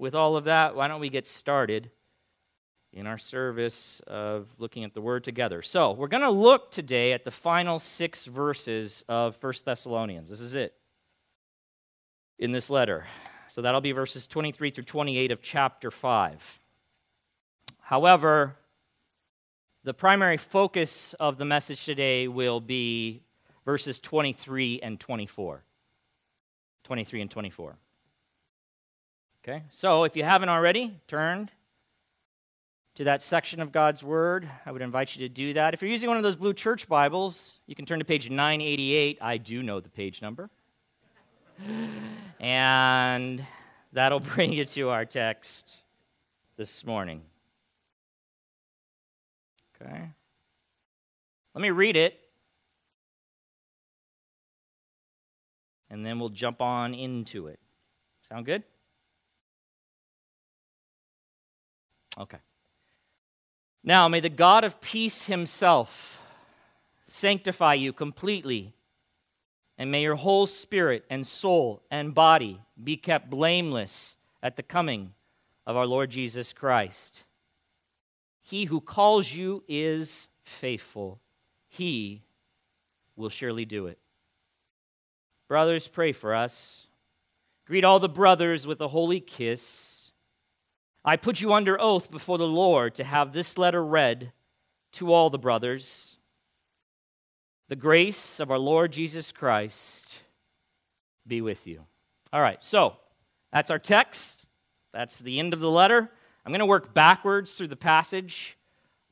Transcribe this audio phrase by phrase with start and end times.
[0.00, 1.90] with all of that, why don't we get started
[2.90, 5.60] in our service of looking at the Word together?
[5.60, 10.30] So, we're going to look today at the final six verses of 1 Thessalonians.
[10.30, 10.74] This is it
[12.38, 13.04] in this letter.
[13.50, 16.60] So, that'll be verses 23 through 28 of chapter 5.
[17.80, 18.56] However,
[19.84, 23.22] the primary focus of the message today will be
[23.66, 25.62] verses 23 and 24.
[26.84, 27.76] 23 and 24.
[29.42, 31.50] Okay, so if you haven't already turned
[32.96, 35.72] to that section of God's Word, I would invite you to do that.
[35.72, 39.16] If you're using one of those blue church Bibles, you can turn to page 988.
[39.22, 40.50] I do know the page number.
[42.40, 43.46] and
[43.94, 45.76] that'll bring you to our text
[46.58, 47.22] this morning.
[49.80, 50.10] Okay.
[51.54, 52.20] Let me read it.
[55.88, 57.58] And then we'll jump on into it.
[58.28, 58.64] Sound good?
[62.18, 62.38] Okay.
[63.82, 66.20] Now, may the God of peace himself
[67.08, 68.74] sanctify you completely,
[69.78, 75.14] and may your whole spirit and soul and body be kept blameless at the coming
[75.66, 77.22] of our Lord Jesus Christ.
[78.42, 81.20] He who calls you is faithful,
[81.68, 82.22] he
[83.16, 83.98] will surely do it.
[85.48, 86.86] Brothers, pray for us.
[87.66, 89.99] Greet all the brothers with a holy kiss.
[91.04, 94.32] I put you under oath before the Lord to have this letter read
[94.92, 96.16] to all the brothers.
[97.68, 100.18] The grace of our Lord Jesus Christ
[101.26, 101.84] be with you.
[102.32, 102.96] All right, so
[103.52, 104.44] that's our text.
[104.92, 106.10] That's the end of the letter.
[106.44, 108.56] I'm going to work backwards through the passage,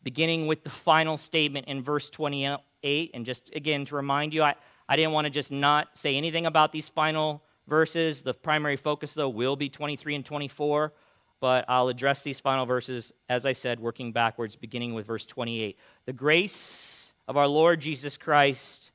[0.02, 3.11] beginning with the final statement in verse 28.
[3.14, 4.55] And just again, to remind you, I,
[4.89, 8.23] I didn't want to just not say anything about these final verses.
[8.23, 10.92] The primary focus, though, will be 23 and 24.
[11.41, 15.78] But I'll address these final verses, as I said, working backwards, beginning with verse 28.
[16.05, 18.90] The grace of our Lord Jesus Christ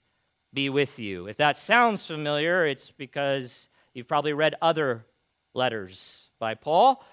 [0.53, 1.27] be with you.
[1.27, 5.05] If that sounds familiar, it's because you've probably read other
[5.53, 7.03] letters by Paul.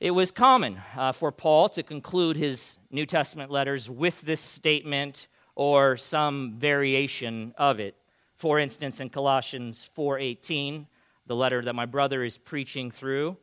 [0.00, 5.26] It was common uh, for Paul to conclude his New Testament letters with this statement
[5.56, 7.96] or some variation of it.
[8.36, 10.86] For instance, in Colossians 4:18,
[11.26, 13.36] the letter that my brother is preaching through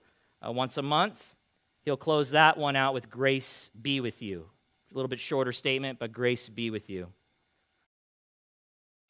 [0.46, 1.36] uh, once a month,
[1.84, 4.46] he'll close that one out with grace be with you.
[4.92, 7.08] A little bit shorter statement, but grace be with you.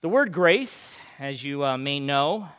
[0.02, 2.50] The word grace, as you uh, may know,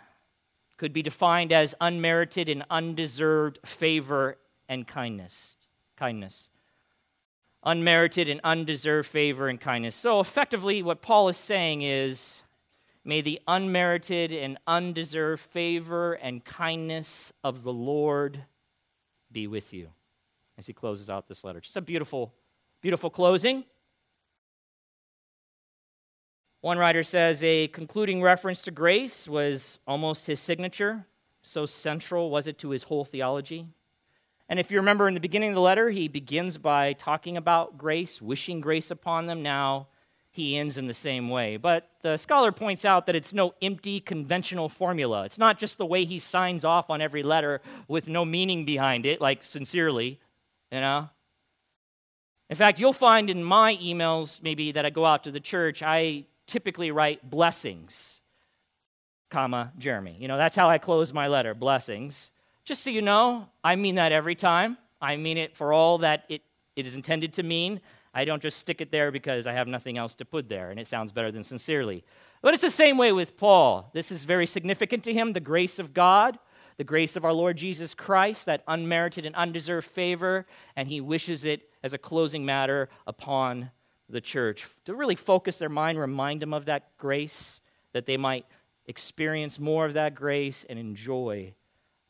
[0.76, 4.36] could be defined as unmerited and undeserved favor
[4.68, 5.56] and kindness.
[5.96, 6.50] Kindness.
[7.62, 9.94] Unmerited and undeserved favor and kindness.
[9.94, 12.42] So, effectively, what Paul is saying is
[13.04, 18.44] may the unmerited and undeserved favor and kindness of the Lord
[19.32, 19.88] be with you
[20.58, 21.60] as he closes out this letter.
[21.60, 22.34] Just a beautiful,
[22.80, 23.64] beautiful closing.
[26.60, 31.06] One writer says a concluding reference to grace was almost his signature.
[31.42, 33.66] So central was it to his whole theology.
[34.48, 37.78] And if you remember in the beginning of the letter, he begins by talking about
[37.78, 39.42] grace, wishing grace upon them.
[39.42, 39.88] Now
[40.36, 41.56] he ends in the same way.
[41.56, 45.24] But the scholar points out that it's no empty conventional formula.
[45.24, 49.04] It's not just the way he signs off on every letter with no meaning behind
[49.04, 50.20] it, like sincerely,
[50.70, 51.10] you know?
[52.48, 55.82] In fact, you'll find in my emails, maybe that I go out to the church,
[55.82, 58.20] I typically write blessings,
[59.30, 60.16] comma, Jeremy.
[60.20, 62.30] You know, that's how I close my letter, blessings.
[62.64, 64.78] Just so you know, I mean that every time.
[65.00, 66.42] I mean it for all that it,
[66.76, 67.80] it is intended to mean.
[68.16, 70.80] I don't just stick it there because I have nothing else to put there, and
[70.80, 72.02] it sounds better than sincerely.
[72.40, 73.90] But it's the same way with Paul.
[73.92, 76.38] This is very significant to him the grace of God,
[76.78, 80.46] the grace of our Lord Jesus Christ, that unmerited and undeserved favor,
[80.76, 83.70] and he wishes it as a closing matter upon
[84.08, 87.60] the church to really focus their mind, remind them of that grace,
[87.92, 88.46] that they might
[88.86, 91.52] experience more of that grace and enjoy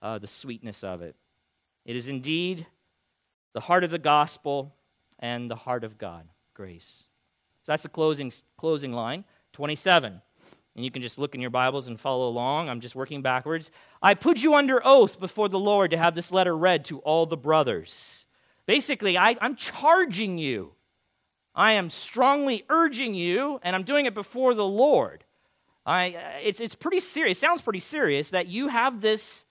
[0.03, 1.17] uh, the sweetness of it.
[1.85, 2.65] It is indeed
[3.55, 4.76] the heart of the gospel
[5.19, 7.05] and the heart of God, grace.
[7.63, 10.21] So that's the closing, closing line, 27.
[10.77, 12.69] And you can just look in your Bibles and follow along.
[12.69, 13.71] I'm just working backwards.
[14.03, 17.25] I put you under oath before the Lord to have this letter read to all
[17.25, 18.27] the brothers.
[18.67, 20.73] Basically, I, I'm charging you.
[21.55, 25.25] I am strongly urging you, and I'm doing it before the Lord.
[25.87, 27.39] I, it's, it's pretty serious.
[27.39, 29.47] It sounds pretty serious that you have this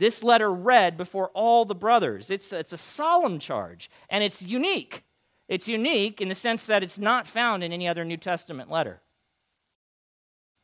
[0.00, 2.30] this letter read before all the brothers.
[2.30, 5.04] It's, it's a solemn charge, and it's unique.
[5.46, 9.02] It's unique in the sense that it's not found in any other New Testament letter.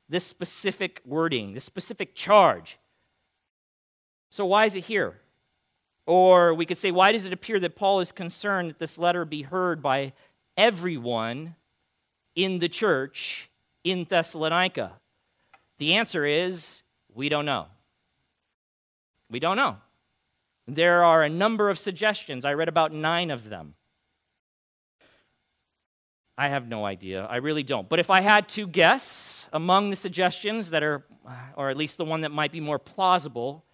[0.08, 2.78] This specific wording, this specific charge.
[4.30, 5.20] So, why is it here?
[6.06, 9.26] Or we could say, why does it appear that Paul is concerned that this letter
[9.26, 10.14] be heard by
[10.56, 11.56] everyone
[12.34, 13.50] in the church
[13.84, 14.92] in Thessalonica?
[15.76, 16.82] The answer is
[17.14, 17.66] we don't know.
[19.30, 19.76] We don't know.
[20.68, 22.44] There are a number of suggestions.
[22.44, 23.74] I read about nine of them.
[26.38, 27.24] I have no idea.
[27.24, 27.88] I really don't.
[27.88, 31.04] But if I had to guess among the suggestions that are,
[31.56, 33.64] or at least the one that might be more plausible,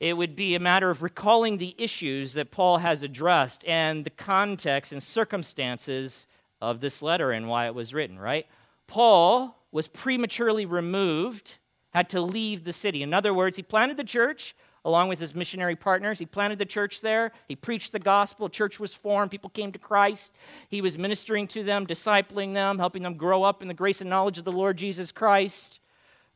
[0.00, 4.10] it would be a matter of recalling the issues that Paul has addressed and the
[4.10, 6.26] context and circumstances
[6.60, 8.46] of this letter and why it was written, right?
[8.86, 11.58] Paul was prematurely removed,
[11.90, 13.02] had to leave the city.
[13.02, 14.54] In other words, he planted the church,
[14.84, 16.18] along with his missionary partners.
[16.18, 17.32] He planted the church there.
[17.48, 18.48] He preached the gospel.
[18.48, 19.30] church was formed.
[19.30, 20.32] People came to Christ.
[20.68, 24.10] He was ministering to them, discipling them, helping them grow up in the grace and
[24.10, 25.80] knowledge of the Lord Jesus Christ.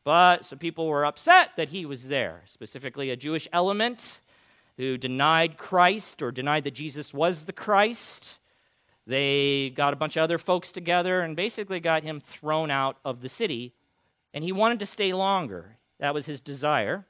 [0.03, 4.19] But some people were upset that he was there, specifically a Jewish element
[4.77, 8.37] who denied Christ or denied that Jesus was the Christ.
[9.05, 13.21] They got a bunch of other folks together and basically got him thrown out of
[13.21, 13.73] the city.
[14.33, 15.77] And he wanted to stay longer.
[15.99, 17.05] That was his desire.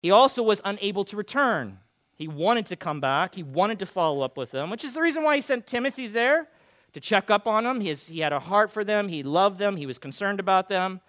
[0.00, 1.78] He also was unable to return.
[2.14, 3.34] He wanted to come back.
[3.34, 6.06] He wanted to follow up with them, which is the reason why he sent Timothy
[6.06, 6.48] there
[6.92, 7.80] to check up on them.
[7.80, 9.08] He, has, he had a heart for them.
[9.08, 9.76] He loved them.
[9.76, 11.00] He was concerned about them.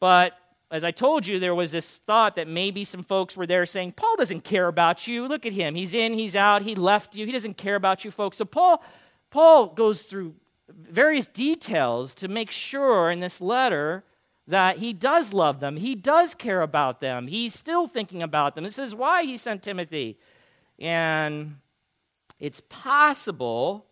[0.00, 0.34] But
[0.70, 3.92] as I told you, there was this thought that maybe some folks were there saying,
[3.92, 5.26] Paul doesn't care about you.
[5.26, 5.74] Look at him.
[5.74, 7.24] He's in, he's out, he left you.
[7.26, 8.36] He doesn't care about you folks.
[8.38, 8.82] So Paul,
[9.30, 10.34] Paul goes through
[10.68, 14.02] various details to make sure in this letter
[14.48, 18.64] that he does love them, he does care about them, he's still thinking about them.
[18.64, 20.18] This is why he sent Timothy.
[20.78, 21.56] And
[22.38, 23.86] it's possible,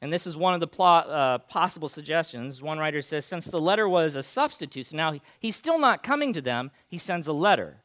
[0.00, 2.62] and this is one of the plot, uh, possible suggestions.
[2.62, 6.02] One writer says, since the letter was a substitute, so now he, he's still not
[6.02, 7.84] coming to them, he sends a letter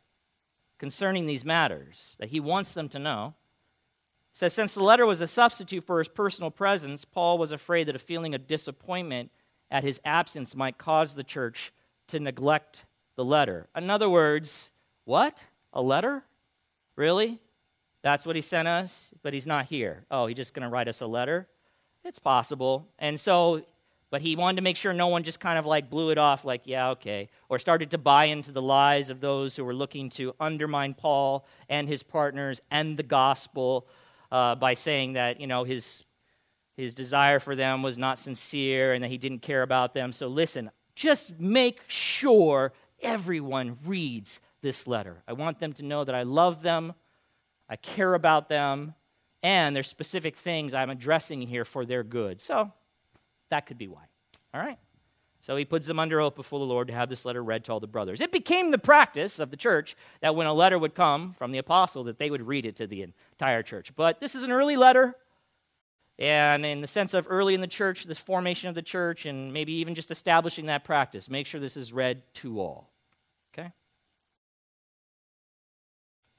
[0.77, 3.36] concerning these matters that he wants them to know.
[4.31, 7.95] says, since the letter was a substitute for his personal presence, Paul was afraid that
[7.95, 9.30] a feeling of disappointment
[9.71, 11.71] at his absence might cause the church
[12.07, 12.86] to neglect
[13.16, 13.68] the letter.
[13.75, 14.71] In other words,
[15.06, 15.44] what?
[15.74, 16.24] A letter?
[16.95, 17.39] Really?
[18.01, 20.06] That's what he sent us, but he's not here.
[20.10, 21.48] Oh, he's just going to write us a letter?
[22.04, 22.88] It's possible.
[22.98, 23.63] And so,
[24.10, 26.45] but he wanted to make sure no one just kind of like blew it off,
[26.45, 30.10] like, yeah, okay, or started to buy into the lies of those who were looking
[30.12, 33.86] to undermine Paul and his partners and the gospel
[34.31, 36.06] uh, by saying that, you know, his
[36.80, 40.14] his desire for them was not sincere and that he didn't care about them.
[40.14, 45.22] So listen, just make sure everyone reads this letter.
[45.28, 46.94] I want them to know that I love them,
[47.70, 48.96] I care about them,
[49.44, 52.42] and there's specific things I'm addressing here for their good.
[52.42, 52.72] So
[53.50, 54.04] that could be why.
[54.54, 54.78] All right?
[55.42, 57.72] So he puts them under oath before the Lord to have this letter read to
[57.72, 58.20] all the brothers.
[58.20, 61.58] It became the practice of the church that when a letter would come from the
[61.60, 63.94] apostle that they would read it to the entire church.
[63.96, 65.16] But this is an early letter.
[66.19, 69.54] And in the sense of early in the church, this formation of the church, and
[69.54, 72.92] maybe even just establishing that practice, make sure this is read to all.
[73.54, 73.71] Okay?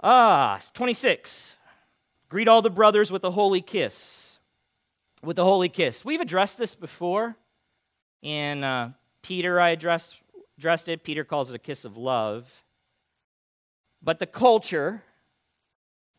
[0.02, 1.56] Ah, 26.
[2.28, 4.38] Greet all the brothers with a holy kiss.
[5.22, 6.04] With a holy kiss.
[6.04, 7.36] We've addressed this before.
[8.20, 8.92] In uh,
[9.22, 10.18] Peter, I addressed,
[10.58, 11.04] addressed it.
[11.04, 12.64] Peter calls it a kiss of love.
[14.02, 15.02] But the culture,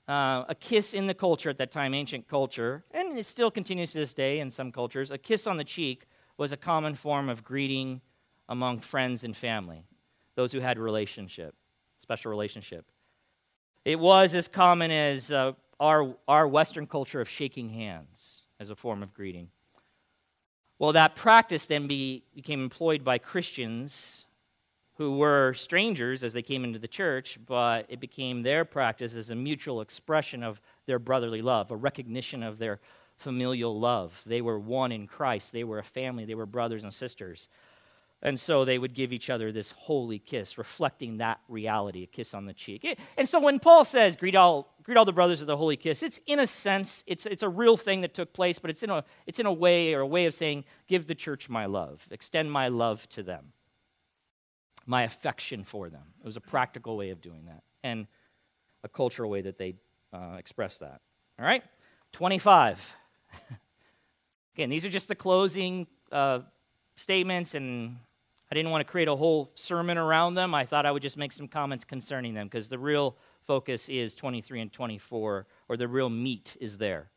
[0.07, 3.91] uh, a kiss in the culture at that time, ancient culture, and it still continues
[3.93, 7.29] to this day in some cultures, a kiss on the cheek was a common form
[7.29, 8.01] of greeting
[8.49, 9.83] among friends and family,
[10.35, 11.55] those who had relationship,
[12.01, 12.85] special relationship.
[13.85, 18.75] It was as common as uh, our, our Western culture of shaking hands as a
[18.75, 19.49] form of greeting.
[20.77, 24.25] Well, that practice then be, became employed by Christians
[25.01, 29.31] who were strangers as they came into the church, but it became their practice as
[29.31, 32.79] a mutual expression of their brotherly love, a recognition of their
[33.15, 34.21] familial love.
[34.27, 37.49] They were one in Christ, they were a family, they were brothers and sisters.
[38.21, 42.35] And so they would give each other this holy kiss, reflecting that reality, a kiss
[42.35, 42.85] on the cheek.
[43.17, 46.03] And so when Paul says, greet all, greet all the brothers with a holy kiss,
[46.03, 48.91] it's in a sense, it's, it's a real thing that took place, but it's in,
[48.91, 52.05] a, it's in a way or a way of saying, give the church my love,
[52.11, 53.53] extend my love to them
[54.85, 56.03] my affection for them.
[56.19, 58.07] It was a practical way of doing that and
[58.83, 59.75] a cultural way that they
[60.13, 61.01] uh, express that.
[61.39, 61.63] All right?
[62.13, 62.93] 25.
[64.55, 66.39] Again, these are just the closing uh,
[66.95, 67.97] statements, and
[68.51, 70.53] I didn't want to create a whole sermon around them.
[70.53, 73.15] I thought I would just make some comments concerning them because the real
[73.47, 77.09] focus is 23 and 24, or the real meat is there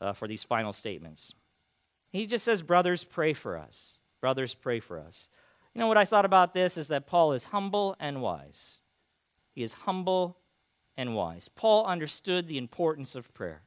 [0.00, 1.34] uh, for these final statements.
[2.12, 3.98] He just says, Brothers, pray for us.
[4.20, 5.28] Brothers, pray for us.
[5.76, 8.78] You know what I thought about this is that Paul is humble and wise.
[9.54, 10.38] He is humble
[10.96, 11.50] and wise.
[11.50, 13.60] Paul understood the importance of prayer.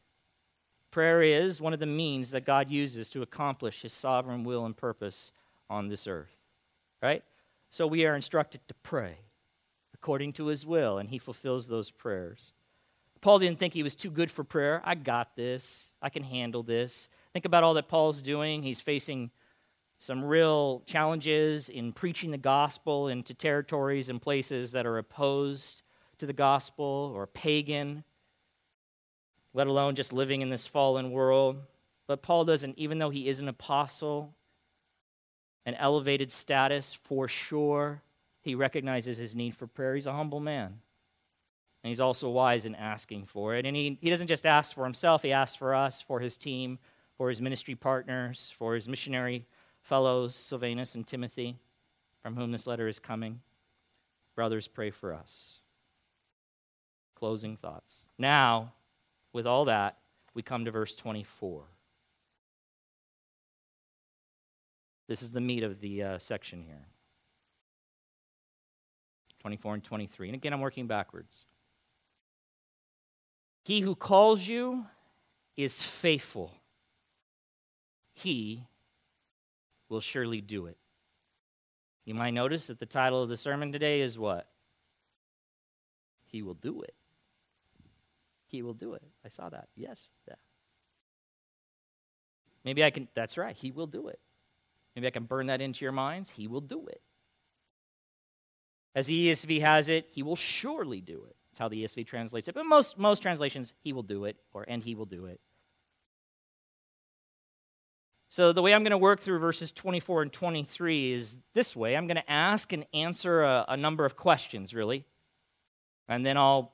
[0.90, 4.76] Prayer is one of the means that God uses to accomplish his sovereign will and
[4.76, 5.32] purpose
[5.70, 6.36] on this earth.
[7.00, 7.24] Right?
[7.70, 9.20] So we are instructed to pray
[9.94, 12.54] according to his will, and he fulfills those prayers.
[13.22, 14.82] Paul didn't think he was too good for prayer.
[14.84, 15.92] I got this.
[16.02, 17.08] I can handle this.
[17.34, 18.64] Think about all that Paul's doing.
[18.64, 19.30] He's facing
[20.00, 25.82] some real challenges in preaching the gospel into territories and places that are opposed
[26.20, 28.06] to the gospel or pagan,
[29.54, 31.58] let alone just living in this fallen world.
[32.08, 34.34] But Paul doesn't, even though he is an apostle,
[35.66, 38.02] an elevated status for sure,
[38.42, 39.96] he recognizes his need for prayer.
[39.96, 40.80] He's a humble man.
[41.84, 43.66] And he's also wise in asking for it.
[43.66, 46.80] And he, he doesn't just ask for himself, he asks for us, for his team,
[47.18, 49.46] for his ministry partners, for his missionary
[49.82, 51.58] fellows, Silvanus and Timothy,
[52.22, 53.42] from whom this letter is coming.
[54.36, 55.62] Brothers, pray for us.
[57.16, 58.08] Closing thoughts.
[58.18, 58.74] Now,
[59.34, 59.98] with all that,
[60.34, 61.64] we come to verse 24.
[65.08, 66.86] This is the meat of the uh, section here
[69.42, 70.30] 24 and 23.
[70.30, 71.46] And again, I'm working backwards.
[73.64, 74.86] He who calls you
[75.58, 76.54] is faithful.
[78.14, 78.66] He
[79.90, 80.78] will surely do it.
[82.06, 84.48] You might notice that the title of the sermon today is what?
[86.26, 86.96] He will do it.
[88.48, 89.04] He will do it.
[89.26, 89.68] I saw that.
[89.76, 90.10] Yes.
[90.28, 90.36] Yeah.
[92.64, 93.56] Maybe I can, that's right.
[93.56, 94.20] He will do it.
[94.96, 96.30] Maybe I can burn that into your minds.
[96.30, 97.02] He will do it.
[98.96, 101.36] As the ESV has it, he will surely do it.
[101.52, 102.56] That's how the ESV translates it.
[102.56, 105.40] But most, most translations, he will do it, or and he will do it.
[108.32, 111.98] So, the way I'm going to work through verses 24 and 23 is this way
[111.98, 115.04] I'm going to ask and answer a, a, number of questions, really,
[116.08, 116.72] and then I'll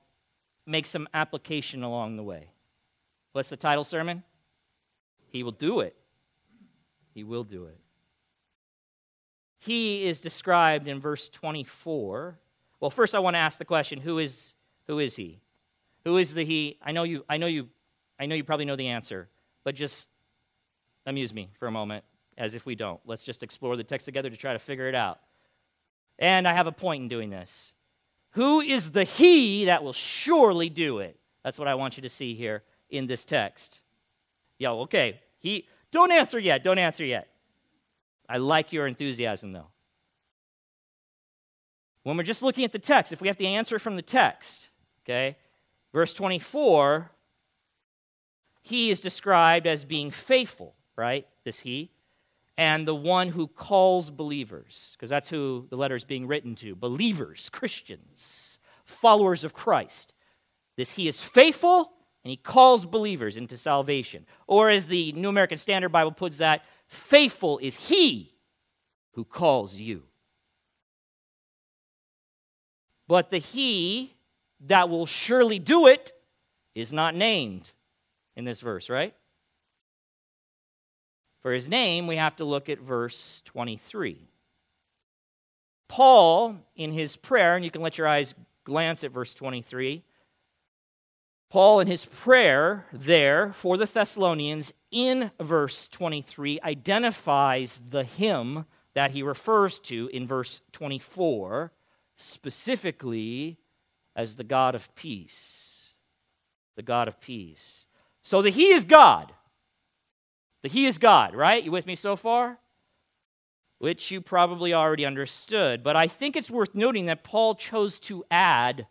[0.65, 2.49] make some application along the way.
[3.31, 4.23] What's the title sermon?
[5.29, 5.95] He will do it.
[7.13, 7.79] He will do it.
[9.59, 12.37] He is described in verse 24.
[12.81, 14.55] Well, first I want to ask the question, who is
[14.87, 15.39] who is he?
[16.03, 16.77] Who is the he?
[16.81, 17.69] I know you I know you
[18.19, 19.29] I know you probably know the answer,
[19.63, 20.09] but just
[21.05, 22.03] amuse me for a moment,
[22.37, 22.99] as if we don't.
[23.05, 25.19] Let's just explore the text together to try to figure it out.
[26.19, 27.73] And I have a point in doing this.
[28.31, 31.17] Who is the he that will surely do it?
[31.43, 33.79] That's what I want you to see here in this text.
[34.57, 35.21] Yo, okay.
[35.39, 36.63] He don't answer yet.
[36.63, 37.27] Don't answer yet.
[38.27, 39.67] I like your enthusiasm though.
[42.03, 44.69] When we're just looking at the text, if we have to answer from the text,
[45.03, 45.37] okay?
[45.91, 47.09] Verse 24,
[48.61, 51.27] he is described as being faithful right?
[51.43, 51.91] This he.
[52.57, 56.75] And the one who calls believers, because that's who the letter is being written to
[56.75, 60.13] believers, Christians, followers of Christ.
[60.77, 61.91] This he is faithful
[62.23, 64.25] and he calls believers into salvation.
[64.47, 68.33] Or as the New American Standard Bible puts that, faithful is he
[69.13, 70.03] who calls you.
[73.07, 74.13] But the he
[74.61, 76.13] that will surely do it
[76.73, 77.71] is not named
[78.35, 79.13] in this verse, right?
[81.45, 84.17] For his name, we have to look at verse 23.
[85.87, 88.33] Paul, in his prayer, and you can let your eyes
[88.63, 90.01] glance at verse 23.
[91.51, 99.11] Paul, in his prayer there for the Thessalonians, in verse 23, identifies the him that
[99.11, 101.71] he refers to in verse 24,
[102.17, 103.59] specifically
[104.15, 105.93] as the God of peace.
[106.75, 107.85] The God of peace.
[108.23, 109.31] So that he is God.
[110.65, 111.63] That He is God, right?
[111.63, 112.57] You with me so far?
[113.77, 115.83] Which you probably already understood.
[115.83, 118.87] But I think it's worth noting that Paul chose to add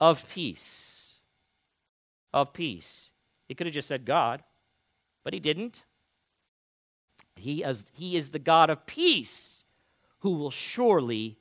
[0.00, 1.18] of peace.
[2.32, 3.12] Of peace.
[3.46, 4.42] He could have just said God,
[5.22, 5.84] but he didn't.
[7.36, 9.64] He is, he is the God of peace
[10.22, 11.38] who will surely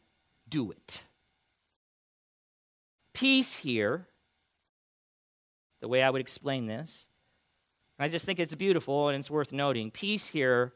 [0.48, 1.02] do it.
[3.12, 4.08] Peace here,
[5.82, 7.08] the way I would explain this,
[8.00, 9.92] I just think it's beautiful and it's worth noting.
[9.92, 10.74] Peace here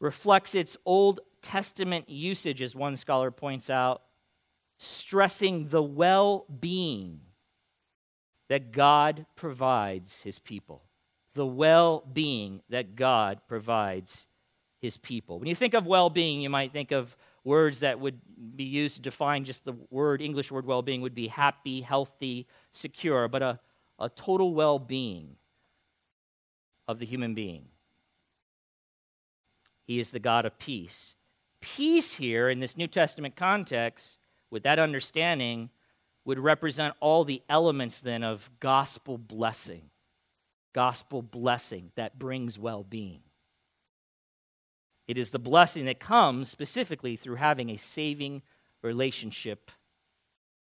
[0.00, 4.02] reflects its Old Testament usage, as one scholar points out,
[4.78, 7.20] stressing the well being
[8.48, 10.82] that God provides his people.
[11.34, 14.26] The well being that God provides
[14.80, 15.38] his people.
[15.38, 18.20] When you think of well being, you might think of words that would
[18.56, 22.46] be used to define just the word, English word well being would be happy, healthy,
[22.72, 23.60] secure, but a,
[23.98, 25.36] a total well being
[26.86, 27.66] of the human being.
[29.86, 31.14] He is the God of peace.
[31.60, 34.18] Peace here in this New Testament context,
[34.50, 35.70] with that understanding,
[36.24, 39.90] would represent all the elements then of gospel blessing.
[40.72, 43.20] Gospel blessing that brings well being.
[45.06, 48.42] It is the blessing that comes specifically through having a saving
[48.82, 49.70] relationship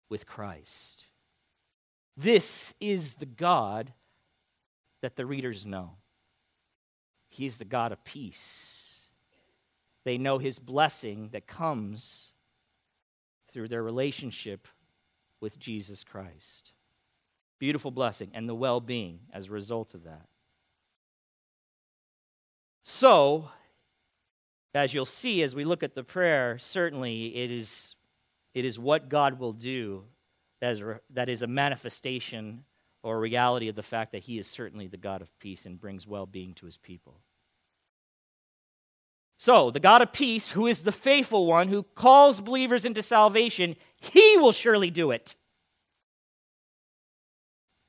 [0.08, 1.04] with Christ.
[2.16, 3.92] This is the God
[5.02, 5.96] that the readers know.
[7.32, 9.08] He is the God of peace.
[10.04, 12.32] They know his blessing that comes
[13.52, 14.68] through their relationship
[15.40, 16.72] with Jesus Christ.
[17.58, 20.26] Beautiful blessing and the well being as a result of that.
[22.82, 23.48] So,
[24.74, 27.96] as you'll see as we look at the prayer, certainly it is,
[28.52, 30.04] it is what God will do
[30.60, 32.64] that is, that is a manifestation
[33.02, 35.80] or a reality of the fact that He is certainly the God of peace and
[35.80, 37.20] brings well being to His people.
[39.38, 43.76] So, the God of peace, who is the faithful one, who calls believers into salvation,
[44.00, 45.34] He will surely do it.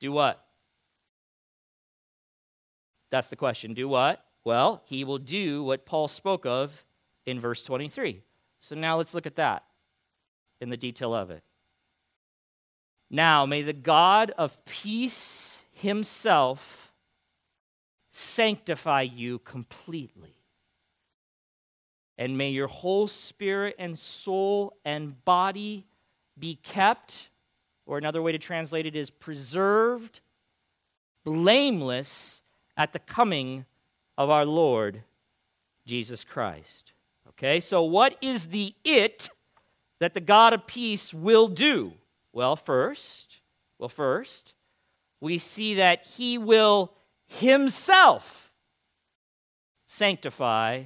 [0.00, 0.44] Do what?
[3.10, 3.74] That's the question.
[3.74, 4.24] Do what?
[4.44, 6.84] Well, he will do what Paul spoke of
[7.24, 8.22] in verse 23.
[8.60, 9.64] So now let's look at that
[10.60, 11.42] in the detail of it.
[13.14, 16.92] Now, may the God of peace himself
[18.10, 20.34] sanctify you completely.
[22.18, 25.86] And may your whole spirit and soul and body
[26.36, 27.28] be kept,
[27.86, 30.18] or another way to translate it is preserved,
[31.22, 32.42] blameless
[32.76, 33.64] at the coming
[34.18, 35.04] of our Lord
[35.86, 36.90] Jesus Christ.
[37.28, 39.30] Okay, so what is the it
[40.00, 41.92] that the God of peace will do?
[42.34, 43.36] Well, first,
[43.78, 44.54] well, first,
[45.20, 46.92] we see that he will
[47.26, 48.50] himself
[49.86, 50.82] sanctify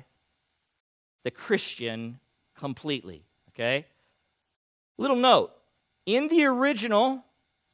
[1.25, 2.21] the Christian
[2.55, 3.25] completely.
[3.49, 3.87] Okay?
[4.99, 5.53] Little note
[6.05, 7.25] in the original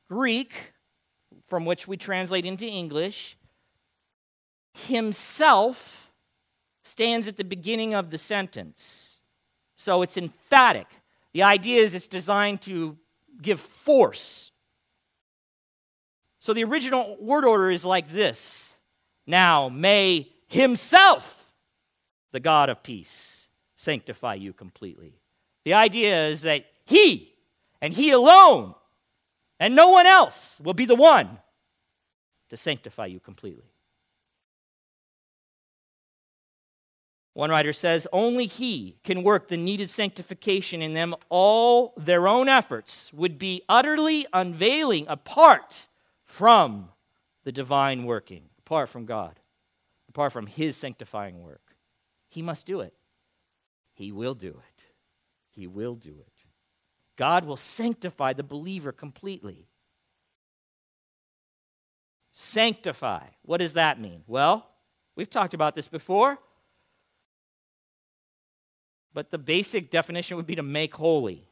[0.09, 0.73] Greek,
[1.49, 3.37] from which we translate into English,
[4.73, 6.13] himself
[6.85, 9.19] stands at the beginning of the sentence.
[9.75, 10.87] So it's emphatic.
[11.33, 12.97] The idea is it's designed to
[13.41, 14.53] give force.
[16.39, 18.77] So the original word order is like this
[19.27, 21.45] Now may himself,
[22.33, 25.21] the God of peace, sanctify you completely.
[25.65, 27.33] The idea is that he
[27.81, 28.75] and he alone
[29.61, 31.39] and no one else will be the one
[32.51, 33.74] to sanctify you completely.
[37.35, 41.15] One writer says, Only He can work the needed sanctification in them.
[41.29, 45.89] All their own efforts would be utterly unveiling apart
[46.25, 46.91] from
[47.43, 49.41] the divine working, apart from God,
[50.09, 51.77] apart from His sanctifying work.
[52.29, 52.95] He must do it.
[53.93, 54.85] He will do it.
[55.51, 56.33] He will do it.
[57.17, 59.69] God will sanctify the believer completely.
[62.33, 63.27] Sanctify.
[63.43, 64.23] What does that mean?
[64.27, 64.69] Well,
[65.15, 66.39] we've talked about this before.
[69.15, 71.49] But the basic definition would be to make holy.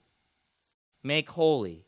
[1.02, 1.86] Make holy.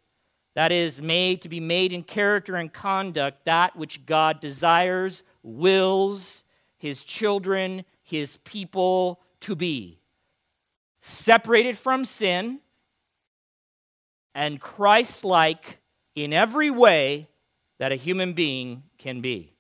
[0.55, 6.45] That is, made to be made in character and conduct that which God desires, wills
[6.77, 9.99] his children, his people to be.
[11.01, 12.61] Separated from sin
[14.35, 15.79] and Christ like
[16.15, 17.29] in every way
[17.79, 19.55] that a human being can be.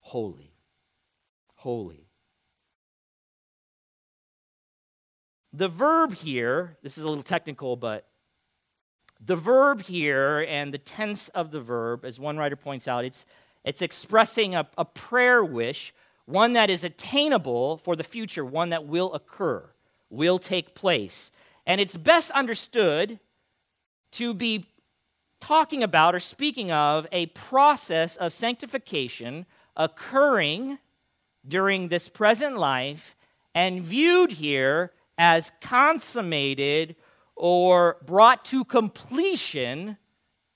[0.00, 0.52] Holy.
[1.54, 2.05] Holy.
[5.56, 8.06] The verb here, this is a little technical, but
[9.24, 13.24] the verb here and the tense of the verb, as one writer points out, it's,
[13.64, 15.94] it's expressing a, a prayer wish,
[16.26, 19.64] one that is attainable for the future, one that will occur,
[20.10, 21.30] will take place.
[21.66, 23.18] And it's best understood
[24.12, 24.66] to be
[25.40, 30.76] talking about or speaking of a process of sanctification occurring
[31.48, 33.16] during this present life
[33.54, 36.96] and viewed here as consummated
[37.34, 39.98] or brought to completion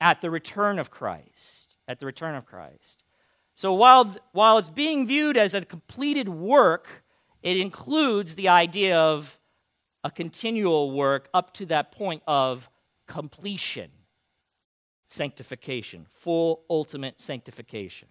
[0.01, 1.77] at the return of Christ.
[1.87, 3.03] At the return of Christ.
[3.55, 7.05] So while, while it's being viewed as a completed work,
[7.43, 9.39] it includes the idea of
[10.03, 12.71] a continual work up to that point of
[13.07, 13.91] completion,
[15.09, 18.09] sanctification, full ultimate sanctification,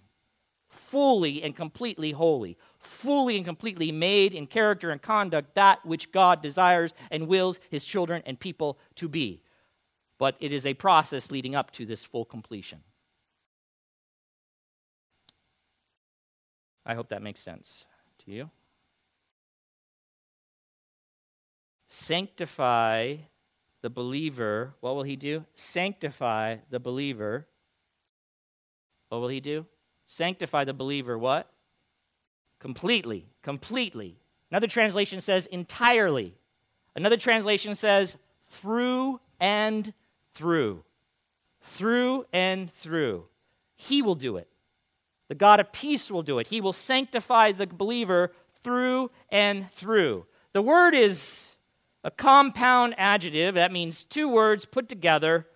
[0.69, 6.41] fully and completely holy fully and completely made in character and conduct that which God
[6.41, 9.41] desires and wills his children and people to be.
[10.17, 12.79] But it is a process leading up to this full completion.
[16.85, 17.85] I hope that makes sense
[18.25, 18.49] to you.
[21.89, 23.17] Sanctify
[23.81, 25.45] the believer, what will he do?
[25.55, 27.47] Sanctify the believer.
[29.09, 29.65] What will he do?
[30.05, 31.51] Sanctify the believer, what?
[32.59, 33.25] Completely.
[33.41, 34.17] Completely.
[34.51, 36.33] Another translation says entirely.
[36.95, 38.17] Another translation says
[38.49, 39.93] through and
[40.33, 40.83] through.
[41.61, 43.25] Through and through.
[43.75, 44.47] He will do it.
[45.29, 46.47] The God of peace will do it.
[46.47, 48.31] He will sanctify the believer
[48.63, 50.25] through and through.
[50.53, 51.51] The word is
[52.03, 53.55] a compound adjective.
[53.55, 55.47] That means two words put together.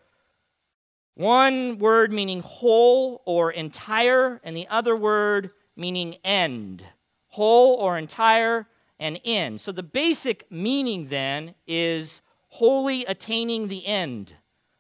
[1.16, 6.84] One word meaning whole or entire, and the other word meaning end.
[7.34, 8.68] Whole or entire
[9.00, 9.60] and end.
[9.60, 14.36] So the basic meaning then is wholly attaining the end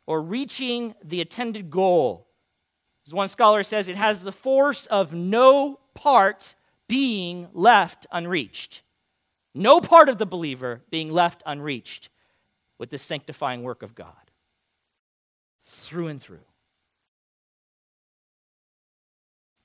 [0.06, 2.28] or reaching the intended goal.
[3.08, 6.54] As one scholar says, it has the force of no part
[6.88, 8.84] being left unreached.
[9.56, 12.10] No part of the believer being left unreached
[12.78, 14.14] with the sanctifying work of God.
[15.66, 16.46] Through and through.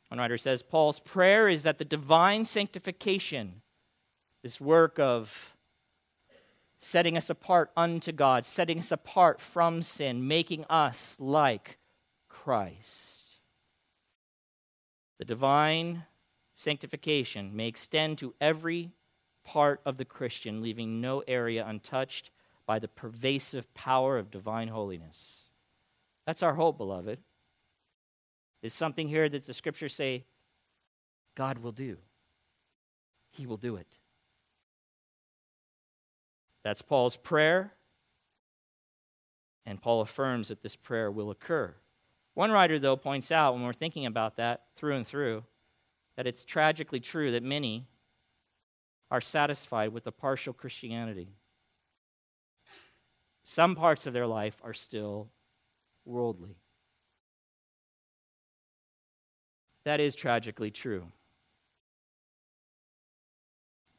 [0.08, 3.62] One writer says Paul's prayer is that the divine sanctification,
[4.42, 5.54] this work of
[6.78, 11.78] setting us apart unto God, setting us apart from sin, making us like
[12.28, 13.36] Christ.
[15.18, 16.04] The divine
[16.54, 18.92] sanctification may extend to every
[19.44, 22.30] part of the Christian, leaving no area untouched
[22.66, 25.50] by the pervasive power of divine holiness.
[26.26, 27.18] That's our hope, beloved.
[28.62, 30.24] Is something here that the scriptures say
[31.36, 31.96] God will do.
[33.30, 33.86] He will do it.
[36.64, 37.72] That's Paul's prayer,
[39.64, 41.74] and Paul affirms that this prayer will occur.
[42.34, 45.44] One writer, though, points out when we're thinking about that through and through
[46.16, 47.86] that it's tragically true that many
[49.08, 51.28] are satisfied with a partial Christianity.
[53.44, 55.30] Some parts of their life are still
[56.04, 56.56] worldly.
[59.88, 61.06] That is tragically true.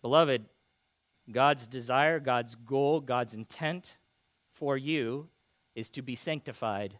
[0.04, 0.45] Beloved,
[1.32, 3.97] God's desire, God's goal, God's intent
[4.54, 5.30] for you
[5.73, 6.99] is to be sanctified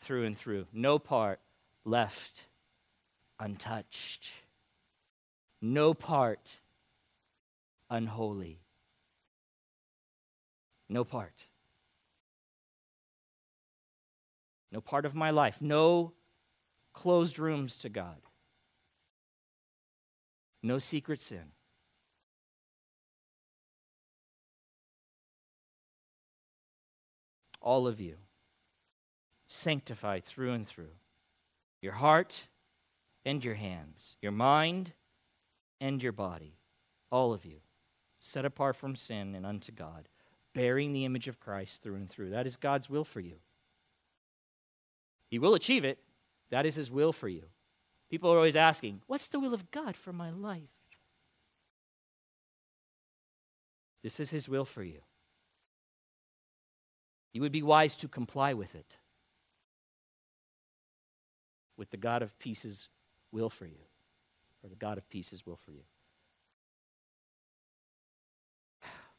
[0.00, 0.66] through and through.
[0.72, 1.38] No part
[1.84, 2.46] left
[3.38, 4.30] untouched.
[5.62, 6.58] No part
[7.88, 8.58] unholy.
[10.88, 11.46] No part.
[14.72, 15.58] No part of my life.
[15.60, 16.14] No
[16.94, 18.16] closed rooms to God.
[20.62, 21.52] No secret sin.
[27.60, 28.16] All of you
[29.48, 30.96] sanctified through and through.
[31.82, 32.48] Your heart
[33.26, 34.92] and your hands, your mind
[35.80, 36.56] and your body.
[37.10, 37.58] All of you
[38.18, 40.08] set apart from sin and unto God,
[40.54, 42.30] bearing the image of Christ through and through.
[42.30, 43.36] That is God's will for you.
[45.30, 45.98] He will achieve it.
[46.54, 47.46] That is His will for you.
[48.08, 50.70] People are always asking, What's the will of God for my life?
[54.04, 55.00] This is His will for you.
[57.32, 58.98] You would be wise to comply with it,
[61.76, 62.88] with the God of peace's
[63.32, 63.82] will for you,
[64.62, 65.82] or the God of peace's will for you.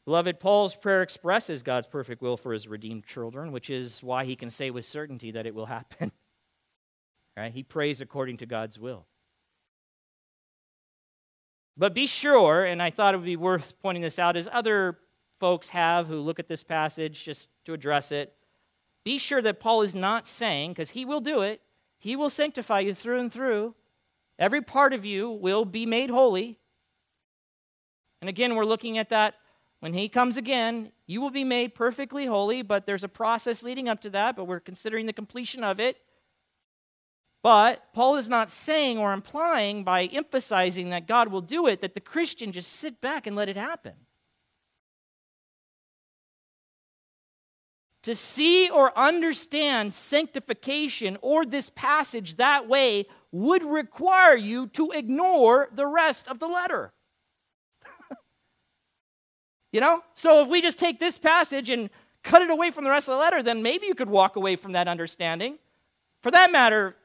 [0.06, 4.36] Beloved, Paul's prayer expresses God's perfect will for his redeemed children, which is why he
[4.36, 6.12] can say with certainty that it will happen.
[7.36, 7.52] right?
[7.52, 9.06] He prays according to God's will.
[11.76, 14.98] But be sure, and I thought it would be worth pointing this out as other
[15.38, 18.32] folks have who look at this passage just to address it.
[19.04, 21.60] Be sure that Paul is not saying, because he will do it,
[21.98, 23.74] he will sanctify you through and through.
[24.38, 26.58] Every part of you will be made holy.
[28.20, 29.34] And again, we're looking at that
[29.80, 33.88] when he comes again, you will be made perfectly holy, but there's a process leading
[33.88, 35.98] up to that, but we're considering the completion of it.
[37.42, 41.94] But Paul is not saying or implying by emphasizing that God will do it that
[41.94, 43.92] the Christian just sit back and let it happen.
[48.02, 55.68] To see or understand sanctification or this passage that way would require you to ignore
[55.74, 56.92] the rest of the letter.
[59.72, 60.02] You know?
[60.14, 61.90] So if we just take this passage and
[62.22, 64.56] cut it away from the rest of the letter, then maybe you could walk away
[64.56, 65.58] from that understanding.
[66.22, 66.96] For that matter,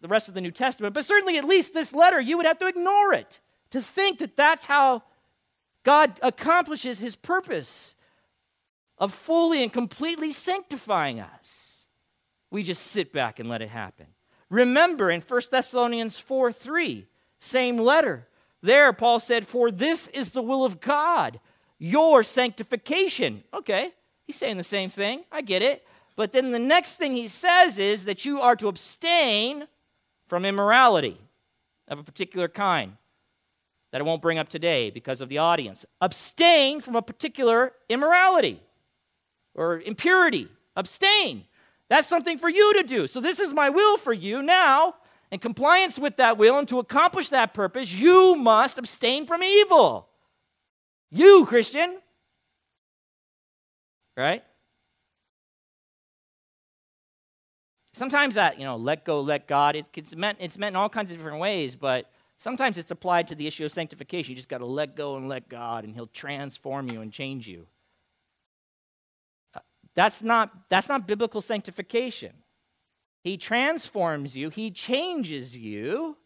[0.00, 2.58] the rest of the New Testament, but certainly at least this letter, you would have
[2.58, 5.02] to ignore it to think that that's how
[5.82, 7.94] God accomplishes his purpose
[8.98, 11.88] of fully and completely sanctifying us.
[12.50, 14.06] We just sit back and let it happen.
[14.48, 17.06] Remember in 1 Thessalonians 4 3,
[17.38, 18.26] same letter.
[18.62, 21.40] There, Paul said, For this is the will of God
[21.78, 23.42] your sanctification.
[23.54, 23.92] Okay,
[24.30, 25.24] He's saying the same thing.
[25.32, 25.84] I get it.
[26.14, 29.66] But then the next thing he says is that you are to abstain
[30.30, 31.18] from immorality
[31.88, 32.92] of a particular kind
[33.90, 35.84] that I won't bring up today because of the audience.
[36.00, 38.62] Abstain from a particular immorality
[39.56, 40.48] or impurity.
[40.76, 41.44] Abstain.
[41.88, 43.08] That's something for you to do.
[43.08, 44.40] So, this is my will for you.
[44.40, 44.94] Now,
[45.32, 50.08] in compliance with that will and to accomplish that purpose, you must abstain from evil.
[51.10, 51.98] You, Christian.
[54.16, 54.44] Right?
[58.00, 60.88] Sometimes that, you know, let go, let God, it, it's, meant, it's meant in all
[60.88, 64.30] kinds of different ways, but sometimes it's applied to the issue of sanctification.
[64.30, 67.46] You just got to let go and let God, and He'll transform you and change
[67.46, 67.66] you.
[69.54, 69.60] Uh,
[69.94, 72.32] that's not, that's not biblical sanctification.
[73.22, 76.16] He transforms you, He changes you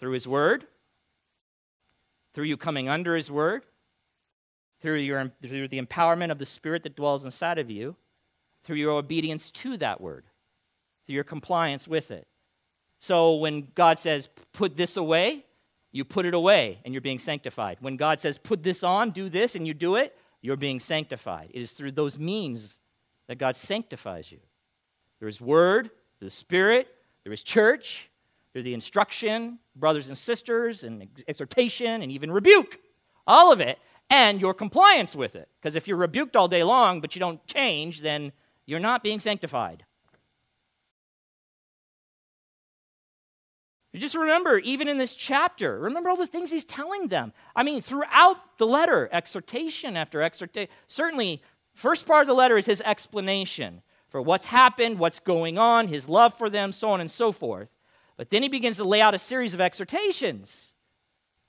[0.00, 0.66] through His Word,
[2.34, 3.64] through you coming under His Word,
[4.82, 7.94] through, your, through the empowerment of the Spirit that dwells inside of you,
[8.66, 10.24] through your obedience to that Word,
[11.06, 12.26] through your compliance with it.
[12.98, 15.44] So when God says, put this away,
[15.92, 17.78] you put it away and you're being sanctified.
[17.80, 21.50] When God says, put this on, do this, and you do it, you're being sanctified.
[21.54, 22.80] It is through those means
[23.28, 24.38] that God sanctifies you.
[25.20, 26.88] There is word, there is spirit,
[27.24, 28.08] there is church,
[28.52, 32.80] there's the instruction, brothers and sisters, and exhortation, and even rebuke.
[33.26, 35.48] All of it, and your compliance with it.
[35.60, 38.32] Because if you're rebuked all day long, but you don't change, then
[38.66, 39.84] you're not being sanctified.
[43.94, 47.32] Just remember, even in this chapter, remember all the things he's telling them.
[47.54, 50.70] I mean, throughout the letter, exhortation after exhortation.
[50.86, 51.42] Certainly,
[51.74, 56.08] first part of the letter is his explanation for what's happened, what's going on, his
[56.08, 57.68] love for them, so on and so forth.
[58.18, 60.74] But then he begins to lay out a series of exhortations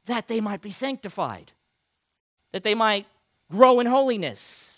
[0.06, 1.52] that they might be sanctified,
[2.54, 3.08] that they might
[3.52, 4.77] grow in holiness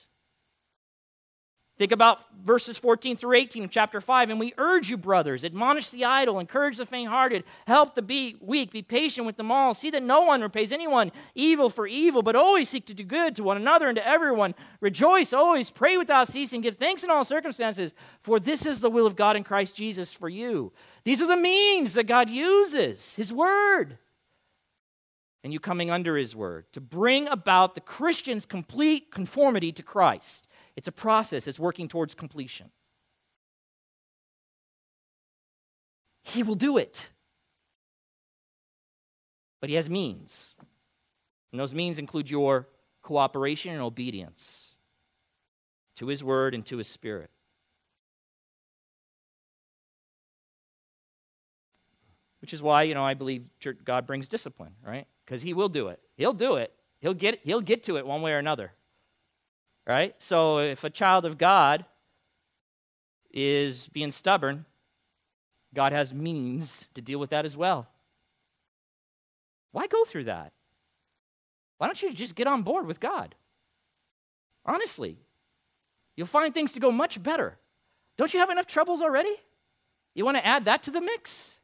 [1.80, 4.30] Think about verses 14 through 18 of chapter 5.
[4.30, 8.72] And we urge you, brothers, admonish the idle, encourage the faint hearted, help the weak,
[8.72, 9.74] be patient with them all.
[9.74, 13.34] See that no one repays anyone evil for evil, but always seek to do good
[13.38, 14.56] to one another and to everyone.
[14.82, 19.08] Rejoice always, pray without ceasing, give thanks in all circumstances, for this is the will
[19.08, 20.74] of God in Christ Jesus for you.
[21.06, 23.98] These are the means that God uses, His Word.
[25.46, 30.46] And you coming under His Word to bring about the Christian's complete conformity to Christ.
[30.80, 32.70] It's a process, it's working towards completion.
[36.24, 37.10] He will do it.
[39.60, 40.56] But He has means.
[41.52, 42.70] And those means include your
[43.02, 44.78] cooperation and obedience
[45.98, 47.30] to His Word and to His Spirit.
[52.40, 53.44] Which is why, you know, I believe
[53.84, 55.08] God brings discipline, right?
[55.26, 56.00] Because He will do it.
[56.16, 56.72] He'll do it.
[57.02, 58.72] He'll get, he'll get to it one way or another
[59.90, 60.14] right?
[60.20, 61.84] So if a child of God
[63.32, 64.66] is being stubborn,
[65.74, 67.88] God has means to deal with that as well.
[69.72, 70.54] Why go through that?
[71.80, 73.34] Why don't you just get on board with God?
[74.64, 75.18] Honestly,
[76.16, 77.58] you'll find things to go much better.
[78.16, 79.36] Don't you have enough troubles already?
[80.14, 81.58] You want to add that to the mix?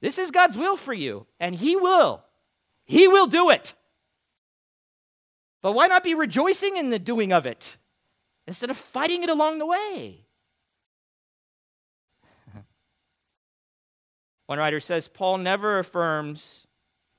[0.00, 2.24] This is God's will for you, and He will.
[2.84, 3.74] He will do it.
[5.62, 7.76] But why not be rejoicing in the doing of it
[8.46, 10.26] instead of fighting it along the way?
[14.46, 16.66] One writer says Paul never affirms,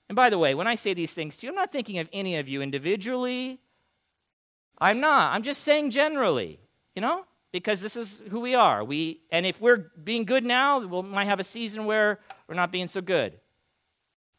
[0.09, 2.09] and by the way, when I say these things to you, I'm not thinking of
[2.11, 3.61] any of you individually.
[4.77, 5.33] I'm not.
[5.33, 6.59] I'm just saying generally,
[6.95, 8.83] you know, because this is who we are.
[8.83, 12.73] We and if we're being good now, we might have a season where we're not
[12.73, 13.39] being so good.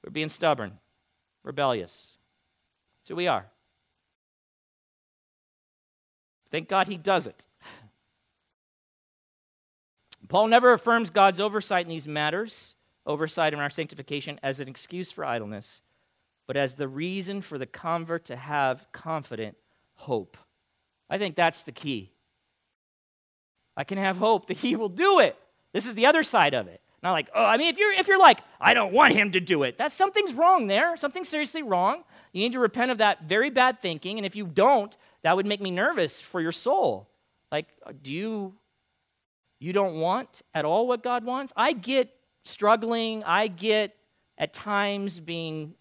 [0.04, 0.72] We're being stubborn,
[1.42, 2.18] rebellious.
[3.00, 3.46] That's who we are.
[6.54, 7.46] Thank God he does it.
[10.28, 15.10] Paul never affirms God's oversight in these matters, oversight in our sanctification, as an excuse
[15.10, 15.82] for idleness,
[16.46, 19.56] but as the reason for the convert to have confident
[19.96, 20.36] hope.
[21.10, 22.12] I think that's the key.
[23.76, 25.36] I can have hope that he will do it.
[25.72, 26.80] This is the other side of it.
[27.02, 29.40] Not like, oh, I mean, if you're if you're like, I don't want him to
[29.40, 30.96] do it, that's something's wrong there.
[30.96, 32.04] Something's seriously wrong.
[32.32, 35.46] You need to repent of that very bad thinking, and if you don't, that would
[35.46, 37.08] make me nervous for your soul.
[37.50, 37.66] Like,
[38.02, 38.54] do you
[39.58, 41.52] you don't want at all what God wants?
[41.56, 43.96] I get struggling, I get
[44.36, 45.74] at times being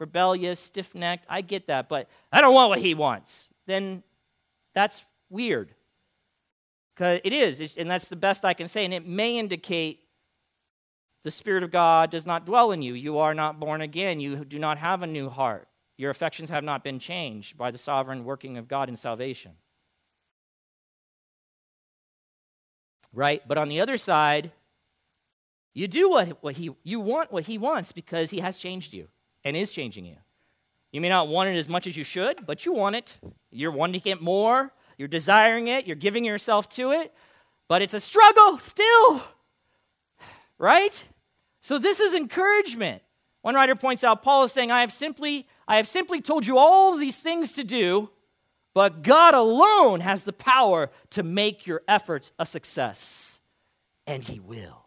[0.00, 1.26] rebellious, stiff-necked.
[1.28, 3.48] I get that, but I don't want what he wants.
[3.66, 4.02] Then
[4.74, 5.74] that's weird.
[6.96, 10.00] Cuz it is, and that's the best I can say and it may indicate
[11.22, 12.94] the spirit of God does not dwell in you.
[12.94, 14.18] You are not born again.
[14.18, 15.68] You do not have a new heart.
[16.00, 19.52] Your affections have not been changed by the sovereign working of God in salvation.
[23.12, 23.46] Right?
[23.46, 24.50] But on the other side,
[25.74, 29.08] you do what, what he, you want what he wants because he has changed you
[29.44, 30.16] and is changing you.
[30.90, 33.18] You may not want it as much as you should, but you want it.
[33.50, 34.72] You're wanting it more.
[34.96, 35.86] You're desiring it.
[35.86, 37.12] You're giving yourself to it.
[37.68, 39.22] But it's a struggle still.
[40.56, 41.04] Right?
[41.60, 43.02] So this is encouragement.
[43.42, 46.58] One writer points out Paul is saying, I have simply, I have simply told you
[46.58, 48.10] all these things to do,
[48.74, 53.38] but God alone has the power to make your efforts a success.
[54.04, 54.84] And he will.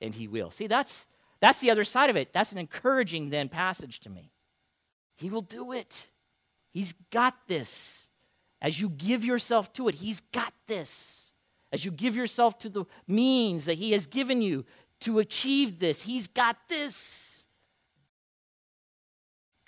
[0.00, 0.52] And he will.
[0.52, 1.08] See, that's
[1.40, 2.32] that's the other side of it.
[2.32, 4.30] That's an encouraging then passage to me.
[5.16, 6.06] He will do it.
[6.70, 8.08] He's got this.
[8.62, 11.34] As you give yourself to it, He's got this.
[11.72, 14.64] As you give yourself to the means that He has given you
[15.00, 17.27] to achieve this, He's got this.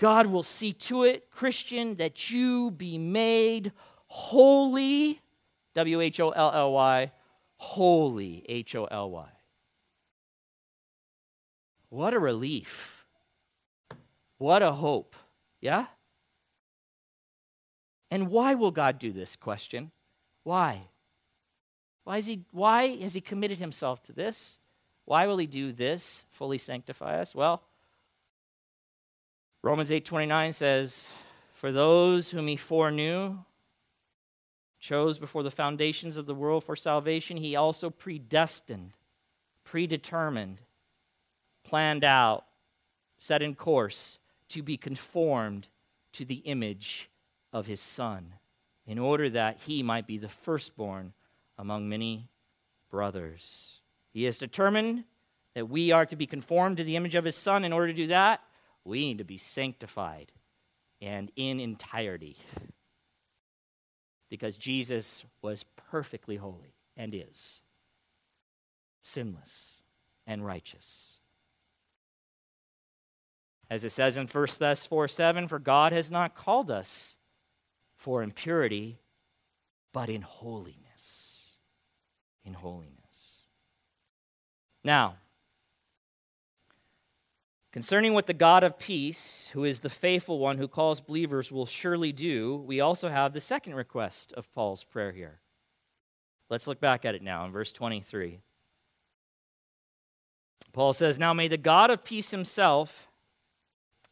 [0.00, 3.72] God will see to it, Christian, that you be made
[4.06, 5.20] wholly,
[5.74, 7.12] W H O L L Y,
[7.58, 9.28] holy, H O L Y.
[11.90, 13.04] What a relief.
[14.38, 15.14] What a hope.
[15.60, 15.84] Yeah?
[18.10, 19.90] And why will God do this question?
[20.44, 20.88] Why?
[22.04, 24.60] Why, is he, why has he committed himself to this?
[25.04, 27.34] Why will he do this, fully sanctify us?
[27.34, 27.62] Well,
[29.62, 31.10] Romans 8:29 says,
[31.52, 33.44] "For those whom he foreknew,
[34.78, 38.96] chose before the foundations of the world for salvation, he also predestined,
[39.64, 40.62] predetermined,
[41.62, 42.46] planned out,
[43.18, 44.18] set in course
[44.48, 45.68] to be conformed
[46.12, 47.10] to the image
[47.52, 48.38] of his Son,
[48.86, 51.12] in order that he might be the firstborn
[51.58, 52.30] among many
[52.88, 53.82] brothers.
[54.10, 55.04] He has determined
[55.54, 57.64] that we are to be conformed to the image of his Son.
[57.64, 58.42] In order to do that,
[58.84, 60.32] we need to be sanctified
[61.00, 62.36] and in entirety.
[64.28, 67.60] Because Jesus was perfectly holy and is
[69.02, 69.82] sinless
[70.26, 71.18] and righteous.
[73.68, 77.16] As it says in 1 Thess 4 7, for God has not called us
[77.96, 78.98] for impurity,
[79.92, 81.56] but in holiness.
[82.44, 83.42] In holiness.
[84.82, 85.16] Now,
[87.72, 91.66] concerning what the God of peace, who is the faithful one who calls believers, will
[91.66, 95.40] surely do, we also have the second request of Paul's prayer here.
[96.48, 98.40] Let's look back at it now in verse 23.
[100.72, 103.08] Paul says, Now may the God of peace himself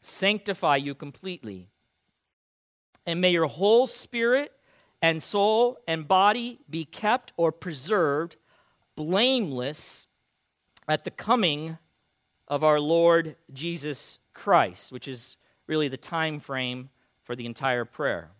[0.02, 1.68] sanctify you completely.
[3.06, 4.52] And may your whole spirit
[5.00, 8.36] and soul and body be kept or preserved
[8.96, 10.06] blameless
[10.88, 11.78] at the coming
[12.48, 16.88] of our Lord Jesus Christ, which is really the time frame
[17.22, 18.30] for the entire prayer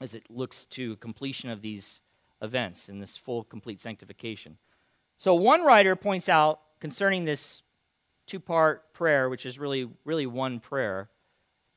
[0.00, 2.00] as it looks to completion of these
[2.40, 4.56] events in this full complete sanctification.
[5.18, 7.62] So one writer points out concerning this
[8.26, 11.08] two part prayer, which is really, really one prayer.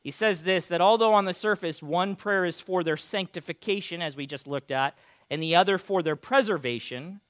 [0.01, 4.15] He says this that although on the surface one prayer is for their sanctification, as
[4.15, 4.95] we just looked at,
[5.31, 7.21] and the other for their preservation,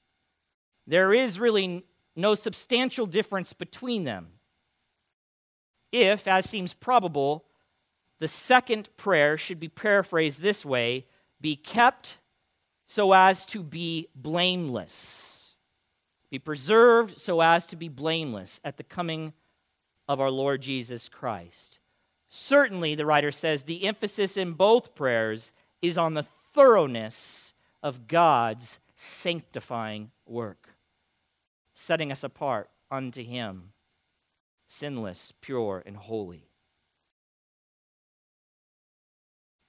[0.86, 4.28] there is really no substantial difference between them.
[5.90, 7.44] If, as seems probable,
[8.18, 11.06] the second prayer should be paraphrased this way
[11.40, 12.18] be kept
[12.86, 15.32] so as to be blameless
[16.32, 19.34] be preserved so as to be blameless at the coming
[20.08, 21.78] of our Lord Jesus Christ.
[22.30, 28.78] Certainly, the writer says, the emphasis in both prayers is on the thoroughness of God's
[28.96, 30.70] sanctifying work,
[31.82, 33.72] setting us apart unto Him,
[34.68, 36.48] sinless, pure, and holy.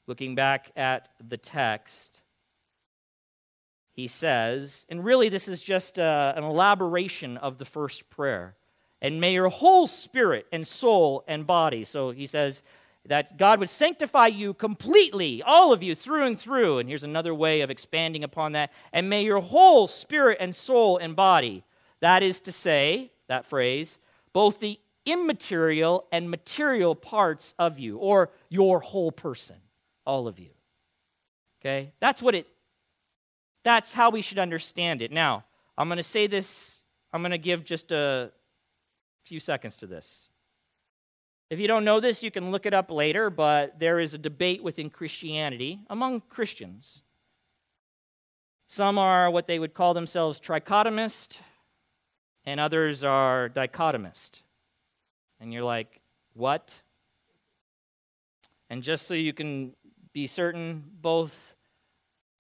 [0.06, 2.22] Looking back at the text,
[3.94, 8.56] he says, and really this is just uh, an elaboration of the first prayer.
[9.02, 12.64] And may your whole spirit and soul and body, so he says
[13.06, 16.80] that God would sanctify you completely, all of you through and through.
[16.80, 18.72] And here's another way of expanding upon that.
[18.92, 21.64] And may your whole spirit and soul and body,
[22.04, 23.98] that is to say, that phrase,
[24.34, 29.56] both the immaterial and material parts of you, or your whole person,
[30.06, 30.50] all of you.
[31.62, 31.94] Okay?
[32.02, 32.46] That's what it
[33.64, 35.10] that's how we should understand it.
[35.10, 35.46] Now,
[35.78, 36.84] I'm going to say this,
[37.14, 38.34] I'm going to give just a
[39.24, 40.28] few seconds to this.
[41.50, 44.18] If you don't know this, you can look it up later, but there is a
[44.18, 47.04] debate within Christianity among Christians.
[48.68, 51.38] Some are what they would call themselves trichotomist,
[52.46, 54.42] and others are dichotomist.
[55.40, 56.02] And you're like,
[56.34, 56.82] what?
[58.70, 59.74] And just so you can
[60.14, 61.56] be certain, both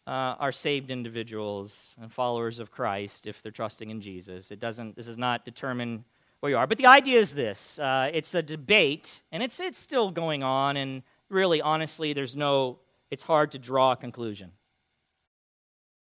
[0.06, 4.52] uh, are saved individuals and followers of Christ if they're trusting in Jesus.
[4.52, 6.04] It doesn't, this does not determine
[6.40, 6.68] where you are.
[6.68, 10.76] But the idea is this uh, it's a debate, and it's, it's still going on,
[10.76, 12.80] and really, honestly, there's no,
[13.10, 14.52] it's hard to draw a conclusion.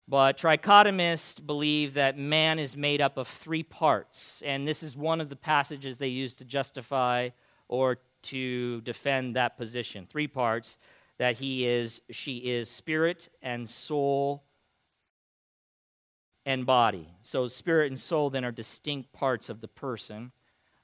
[0.07, 5.19] But trichotomists believe that man is made up of three parts, and this is one
[5.19, 7.29] of the passages they use to justify
[7.67, 10.07] or to defend that position.
[10.09, 10.77] Three parts
[11.17, 14.43] that he is, she is spirit and soul
[16.45, 17.09] and body.
[17.21, 20.31] So, spirit and soul then are distinct parts of the person.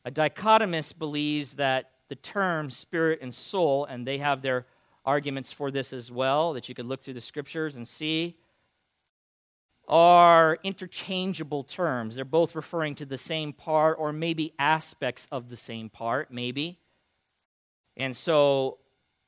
[0.04, 4.66] A dichotomist believes that the term spirit and soul, and they have their
[5.06, 8.36] arguments for this as well, that you could look through the scriptures and see,
[9.88, 12.16] are interchangeable terms.
[12.16, 16.80] They're both referring to the same part or maybe aspects of the same part, maybe.
[17.98, 18.80] And so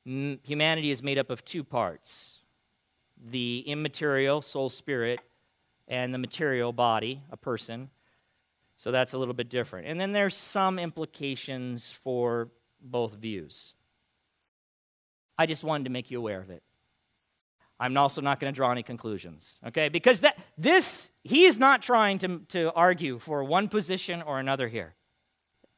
[0.04, 2.40] humanity is made up of two parts
[3.24, 5.20] the immaterial soul, spirit,
[5.88, 7.88] and the material body, a person.
[8.76, 9.86] So that's a little bit different.
[9.86, 12.50] And then there's some implications for
[12.80, 13.74] both views.
[15.38, 16.62] I just wanted to make you aware of it.
[17.78, 19.88] I'm also not going to draw any conclusions, okay?
[19.88, 24.94] Because that, this, he's not trying to, to argue for one position or another here.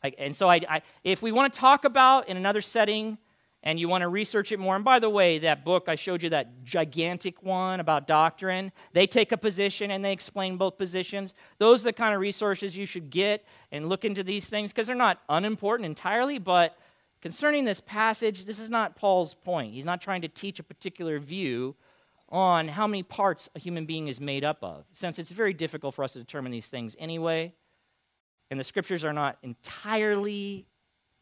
[0.03, 3.19] I, and so, I, I, if we want to talk about in another setting
[3.65, 6.23] and you want to research it more, and by the way, that book I showed
[6.23, 11.35] you, that gigantic one about doctrine, they take a position and they explain both positions.
[11.59, 14.87] Those are the kind of resources you should get and look into these things because
[14.87, 16.79] they're not unimportant entirely, but
[17.21, 19.75] concerning this passage, this is not Paul's point.
[19.75, 21.75] He's not trying to teach a particular view
[22.29, 25.95] on how many parts a human being is made up of, since it's very difficult
[25.95, 27.55] for us to determine these things anyway,
[28.51, 30.67] and the scriptures are not entirely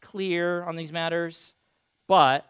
[0.01, 1.53] clear on these matters.
[2.07, 2.45] But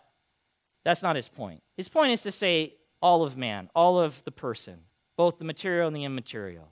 [0.85, 1.63] that's not his point.
[1.75, 4.79] His point is to say all of man, all of the person,
[5.17, 6.69] both the material and the immaterial.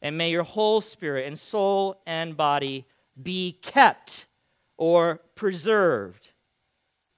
[0.00, 2.86] And may your whole spirit and soul and body
[3.20, 4.26] be kept
[4.76, 6.30] or preserved.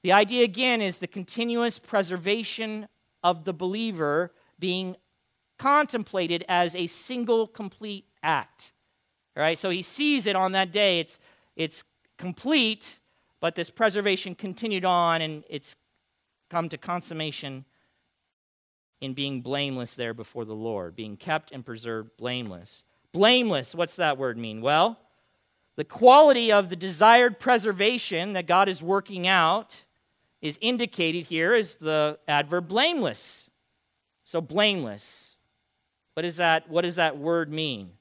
[0.02, 2.88] The idea again is the continuous preservation
[3.26, 4.94] of the believer being
[5.58, 8.72] contemplated as a single complete act.
[9.36, 11.00] All right, so he sees it on that day.
[11.00, 11.18] It's,
[11.56, 11.82] it's
[12.18, 13.00] complete,
[13.40, 15.74] but this preservation continued on, and it's
[16.50, 17.64] come to consummation
[19.00, 22.84] in being blameless there before the Lord, being kept and preserved blameless.
[23.12, 24.60] Blameless, what's that word mean?
[24.60, 25.00] Well,
[25.74, 29.82] the quality of the desired preservation that God is working out
[30.40, 33.50] is indicated here as the adverb blameless.
[34.24, 35.36] So blameless.
[36.14, 37.92] What is that what does that word mean?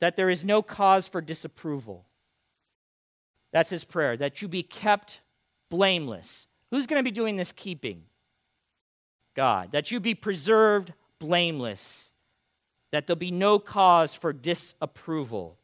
[0.00, 2.04] That there is no cause for disapproval.
[3.52, 5.20] That's his prayer, that you be kept
[5.70, 6.46] blameless.
[6.70, 8.02] Who's going to be doing this keeping?
[9.34, 9.72] God.
[9.72, 12.10] That you be preserved blameless.
[12.92, 15.56] That there'll be no cause for disapproval.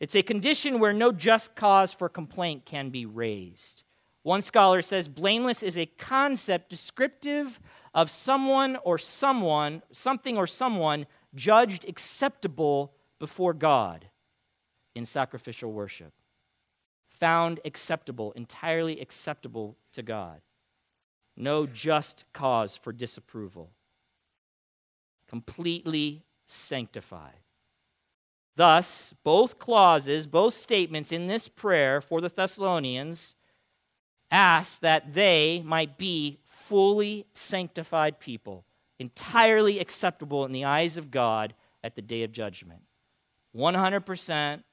[0.00, 3.83] It's a condition where no just cause for complaint can be raised.
[4.24, 7.60] One scholar says blameless is a concept descriptive
[7.94, 14.06] of someone or someone, something or someone judged acceptable before God
[14.96, 16.12] in sacrificial worship
[17.24, 20.40] found acceptable, entirely acceptable to God.
[21.36, 23.70] No just cause for disapproval.
[25.28, 27.40] Completely sanctified.
[28.56, 33.36] Thus, both clauses, both statements in this prayer for the Thessalonians
[34.34, 38.64] ask that they might be fully sanctified people,
[38.98, 41.54] entirely acceptable in the eyes of God
[41.84, 42.82] at the day of judgment.
[43.56, 44.64] 100%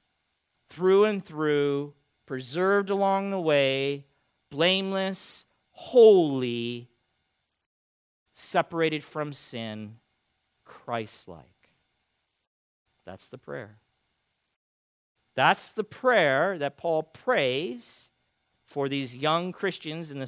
[0.68, 1.94] through and through,
[2.26, 4.04] preserved along the way,
[4.50, 6.88] blameless, holy,
[8.34, 9.96] separated from sin,
[10.64, 11.44] Christ like.
[13.06, 13.78] That's the prayer.
[15.36, 18.10] That's the prayer that Paul prays
[18.72, 20.26] for these young Christians in the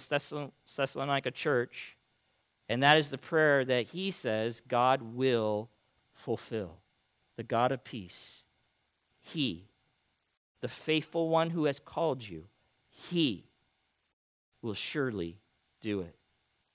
[0.76, 1.96] Thessalonica church.
[2.68, 5.70] And that is the prayer that he says God will
[6.12, 6.78] fulfill.
[7.36, 8.44] The God of peace.
[9.20, 9.68] He
[10.64, 12.46] the faithful one who has called you,
[12.88, 13.44] he
[14.62, 15.36] will surely
[15.82, 16.16] do it.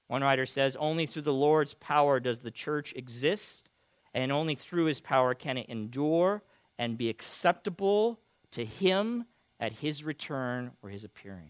[0.05, 3.67] One writer says, Only through the Lord's power does the church exist,
[4.13, 6.43] and only through his power can it endure
[6.77, 8.19] and be acceptable
[8.51, 9.25] to him
[9.59, 11.49] at his return or his appearing.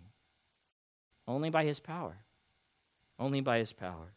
[1.30, 2.17] Only by his power.
[3.19, 4.13] Only by his power.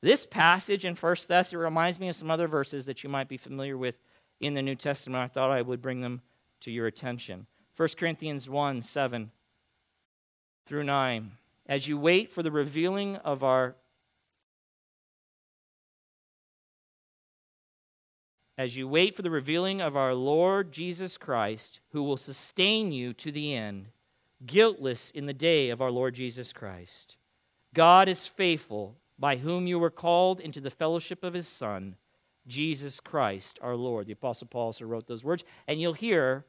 [0.00, 3.28] This passage in First Thess, it reminds me of some other verses that you might
[3.28, 3.96] be familiar with
[4.40, 5.24] in the New Testament.
[5.24, 6.22] I thought I would bring them
[6.60, 7.46] to your attention.
[7.76, 9.32] 1 Corinthians 1 7
[10.64, 11.32] through 9.
[11.66, 13.74] as you wait for the revealing of our
[18.56, 23.12] as you wait for the revealing of our Lord Jesus Christ, who will sustain you
[23.14, 23.88] to the end,
[24.46, 27.16] guiltless in the day of our Lord Jesus Christ.
[27.74, 31.96] God is faithful, by whom you were called into the fellowship of his Son,
[32.46, 34.06] Jesus Christ our Lord.
[34.06, 36.44] The Apostle Paul also wrote those words, and you'll hear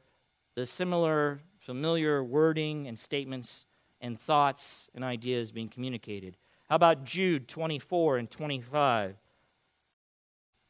[0.56, 3.66] the similar, familiar wording and statements
[4.00, 6.36] and thoughts and ideas being communicated.
[6.68, 9.16] How about Jude 24 and 25?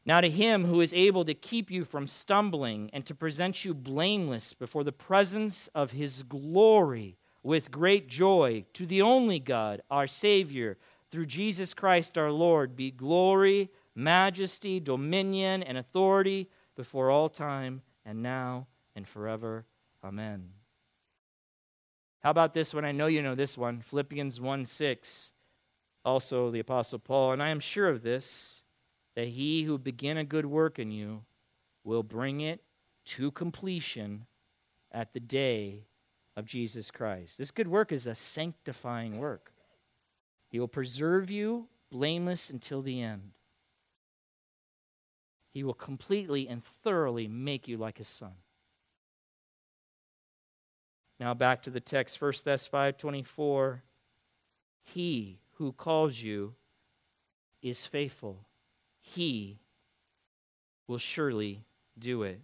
[0.05, 3.73] Now, to him who is able to keep you from stumbling and to present you
[3.73, 10.07] blameless before the presence of his glory with great joy, to the only God, our
[10.07, 10.77] Savior,
[11.11, 18.21] through Jesus Christ our Lord, be glory, majesty, dominion, and authority before all time and
[18.21, 19.65] now and forever.
[20.03, 20.49] Amen.
[22.21, 22.85] How about this one?
[22.85, 25.33] I know you know this one Philippians 1 6,
[26.03, 27.33] also the Apostle Paul.
[27.33, 28.64] And I am sure of this
[29.15, 31.23] that he who began a good work in you
[31.83, 32.61] will bring it
[33.05, 34.25] to completion
[34.91, 35.85] at the day
[36.35, 37.37] of Jesus Christ.
[37.37, 39.53] This good work is a sanctifying work.
[40.49, 43.31] He will preserve you blameless until the end.
[45.53, 48.33] He will completely and thoroughly make you like his son.
[51.19, 53.81] Now back to the text, 1 Thess 5:24.
[54.83, 56.55] He who calls you
[57.61, 58.44] is faithful
[59.05, 59.59] he
[60.87, 61.63] will surely
[61.97, 62.41] do it.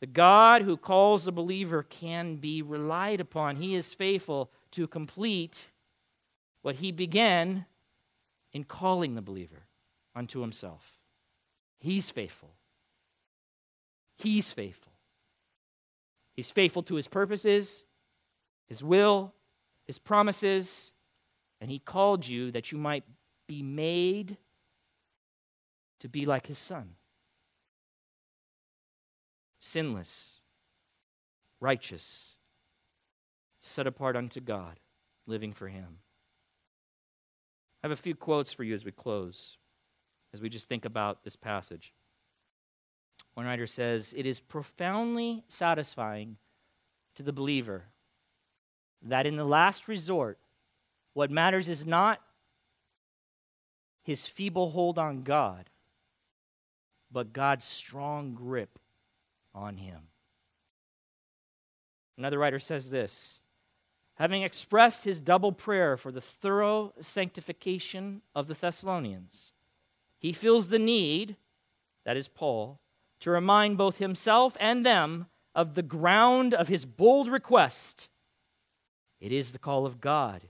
[0.00, 3.56] The God who calls the believer can be relied upon.
[3.56, 5.70] He is faithful to complete
[6.62, 7.66] what he began
[8.52, 9.62] in calling the believer
[10.14, 10.98] unto himself.
[11.78, 12.50] He's faithful.
[14.18, 14.92] He's faithful.
[16.34, 17.84] He's faithful to his purposes,
[18.66, 19.32] his will,
[19.86, 20.92] his promises,
[21.60, 23.04] and he called you that you might
[23.46, 24.36] be made
[26.04, 26.90] to be like his son
[29.58, 30.40] sinless,
[31.60, 32.36] righteous,
[33.62, 34.78] set apart unto God,
[35.26, 36.00] living for him.
[37.82, 39.56] I have a few quotes for you as we close,
[40.34, 41.94] as we just think about this passage.
[43.32, 46.36] One writer says, It is profoundly satisfying
[47.14, 47.84] to the believer
[49.00, 50.38] that in the last resort,
[51.14, 52.20] what matters is not
[54.02, 55.70] his feeble hold on God,
[57.14, 58.78] but God's strong grip
[59.54, 60.08] on him.
[62.18, 63.40] Another writer says this
[64.16, 69.52] having expressed his double prayer for the thorough sanctification of the Thessalonians,
[70.18, 71.36] he feels the need,
[72.04, 72.80] that is Paul,
[73.20, 78.08] to remind both himself and them of the ground of his bold request.
[79.20, 80.42] It is the call of God,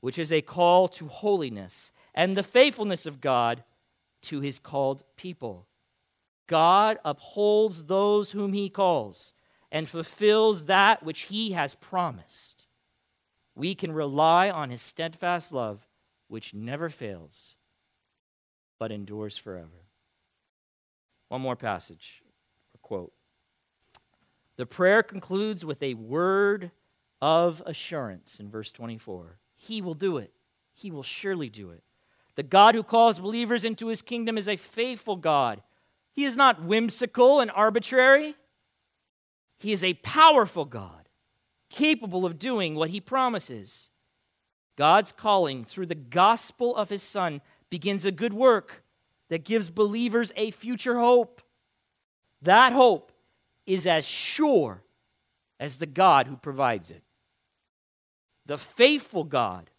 [0.00, 3.62] which is a call to holiness, and the faithfulness of God
[4.22, 5.66] to his called people.
[6.46, 9.32] God upholds those whom he calls
[9.72, 12.66] and fulfills that which he has promised.
[13.54, 15.86] We can rely on his steadfast love,
[16.28, 17.56] which never fails,
[18.78, 19.86] but endures forever.
[21.28, 22.22] One more passage,
[22.74, 23.12] a quote.
[24.56, 26.70] The prayer concludes with a word
[27.20, 29.38] of assurance in verse 24.
[29.56, 30.32] He will do it.
[30.74, 31.82] He will surely do it.
[32.36, 35.62] The God who calls believers into his kingdom is a faithful God.
[36.12, 38.36] He is not whimsical and arbitrary.
[39.58, 41.08] He is a powerful God,
[41.70, 43.90] capable of doing what he promises.
[44.76, 48.84] God's calling through the gospel of his Son begins a good work
[49.30, 51.40] that gives believers a future hope.
[52.42, 53.12] That hope
[53.66, 54.82] is as sure
[55.58, 57.02] as the God who provides it.
[58.44, 59.70] The faithful God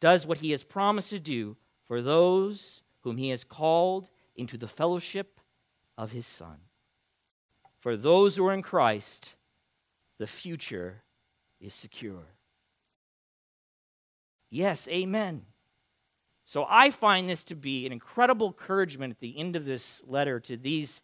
[0.00, 1.56] does what he has promised to do
[1.86, 5.40] for those whom he has called into the fellowship
[5.96, 6.58] of his Son.
[7.78, 9.36] For those who are in Christ,
[10.18, 11.02] the future
[11.60, 12.34] is secure.
[14.50, 15.42] Yes, amen.
[16.44, 20.38] So I find this to be an incredible encouragement at the end of this letter
[20.40, 21.02] to these.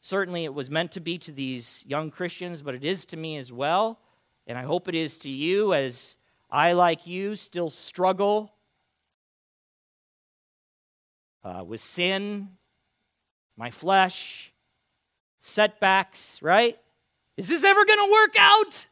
[0.00, 3.36] Certainly, it was meant to be to these young Christians, but it is to me
[3.36, 3.98] as well.
[4.46, 6.16] And I hope it is to you as
[6.50, 8.52] I, like you, still struggle
[11.44, 12.48] uh, with sin,
[13.56, 14.52] my flesh,
[15.40, 16.78] setbacks, right?
[17.36, 18.86] Is this ever going to work out?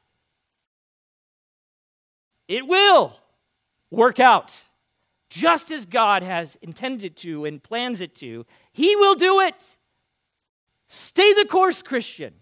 [2.48, 3.16] It will
[3.90, 4.64] work out.
[5.28, 9.76] Just as God has intended to and plans it to, He will do it.
[10.86, 12.34] Stay the course, Christian.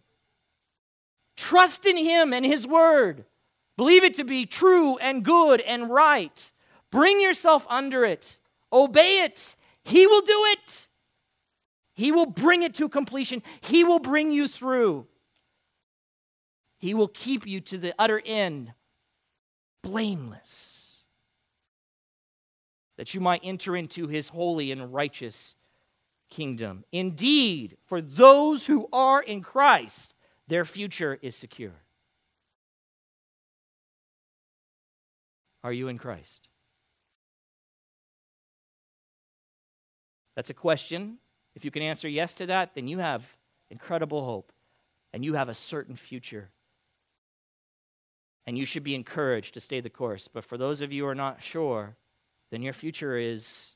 [1.37, 3.25] Trust in Him and His Word.
[3.77, 6.53] Believe it to be true and good and right.
[6.91, 8.39] Bring yourself under it.
[8.73, 9.57] Obey it.
[9.85, 10.89] He will do it.
[11.95, 13.43] He will bring it to completion.
[13.61, 15.07] He will bring you through.
[16.78, 18.72] He will keep you to the utter end,
[19.82, 21.05] blameless,
[22.97, 25.57] that you might enter into his holy and righteous
[26.30, 26.85] kingdom.
[26.93, 30.14] Indeed, for those who are in Christ,
[30.49, 31.80] their future is secure.
[35.62, 36.49] Are you in Christ?
[40.37, 41.18] That's a question.
[41.55, 43.24] If you can answer yes to that, then you have
[43.70, 44.53] incredible hope
[45.12, 46.51] and you have a certain future.
[48.47, 50.28] And you should be encouraged to stay the course.
[50.28, 51.97] But for those of you who are not sure,
[52.51, 53.74] then your future is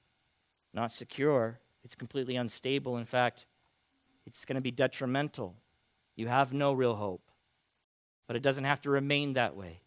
[0.74, 1.58] not secure.
[1.84, 2.98] It's completely unstable.
[2.98, 3.46] In fact,
[4.26, 5.54] it's going to be detrimental.
[6.16, 7.22] You have no real hope.
[8.26, 9.80] But it doesn't have to remain that way.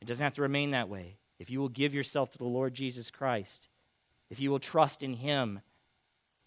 [0.00, 1.18] It doesn't have to remain that way.
[1.38, 3.68] If you will give yourself to the Lord Jesus Christ,
[4.34, 5.60] if you will trust in Him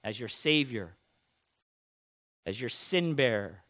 [0.04, 0.98] as your Savior,
[2.46, 3.64] as your sin bearer,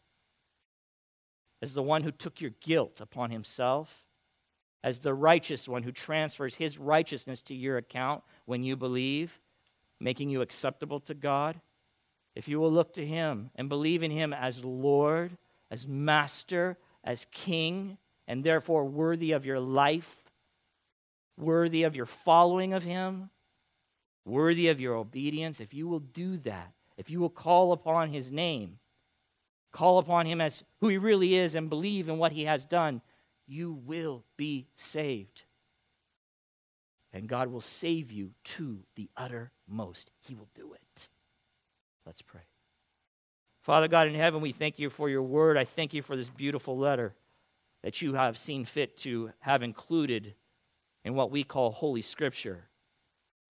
[1.62, 4.04] as the one who took your guilt upon Himself,
[4.82, 9.38] as the righteous one who transfers His righteousness to your account when you believe,
[10.00, 11.60] making you acceptable to God,
[12.34, 15.30] if you will look to Him and believe in Him as Lord,
[15.70, 20.16] as Master, as King, and therefore worthy of your life,
[21.36, 23.30] worthy of your following of Him,
[24.28, 28.30] worthy of your obedience, if you will do that, if you will call upon his
[28.30, 28.78] name,
[29.72, 33.00] call upon him as who he really is, and believe in what he has done,
[33.46, 35.44] you will be saved.
[37.12, 40.10] And God will save you to the uttermost.
[40.20, 41.08] He will do it.
[42.04, 42.42] Let's pray.
[43.62, 45.56] Father God in heaven, we thank you for your word.
[45.56, 47.14] I thank you for this beautiful letter
[47.82, 50.34] that you have seen fit to have included
[51.04, 52.67] in what we call Holy Scripture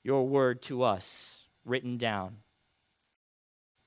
[0.03, 2.39] your word to us written down.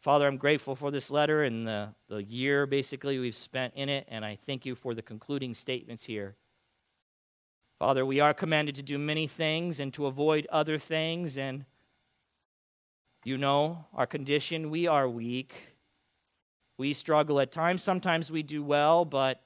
[0.02, 4.08] Father, I'm grateful for this letter and the, the year basically we've spent in it,
[4.10, 6.36] and I thank you for the concluding statements here.
[7.78, 11.66] Father, we are commanded to do many things and to avoid other things, and
[13.24, 14.70] you know our condition.
[14.70, 15.54] We are weak.
[16.78, 17.84] We struggle at times.
[17.84, 19.42] Sometimes we do well, but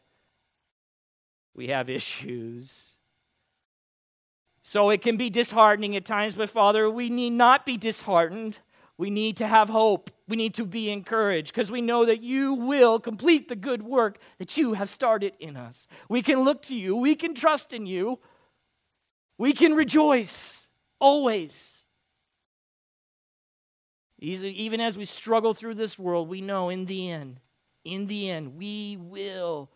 [1.54, 2.95] we have issues.
[4.68, 8.58] So it can be disheartening at times, but Father, we need not be disheartened.
[8.98, 10.10] We need to have hope.
[10.28, 14.18] We need to be encouraged because we know that you will complete the good work
[14.40, 15.88] that you have started in us.
[16.10, 18.18] We can look to you, we can trust in you,
[19.38, 20.68] we can rejoice
[21.00, 21.86] always.
[24.18, 27.40] Even as we struggle through this world, we know in the end,
[27.84, 29.70] in the end, we will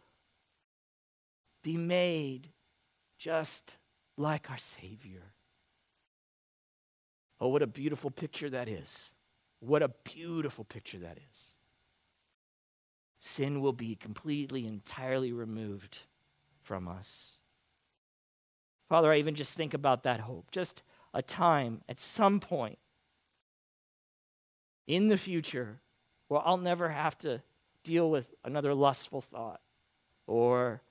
[1.61, 2.49] be made
[3.19, 3.75] just
[4.19, 5.33] like our Savior.
[7.39, 9.13] Oh, what a beautiful picture that is.
[9.61, 11.55] What a beautiful picture that is.
[13.21, 15.99] Sin will be completely, entirely removed
[16.61, 17.37] from us.
[18.89, 20.51] Father, I even just think about that hope.
[20.51, 22.77] Just a time at some point
[24.85, 25.79] in the future
[26.27, 27.41] where I'll never have to
[27.83, 29.61] deal with another lustful thought
[30.27, 30.81] or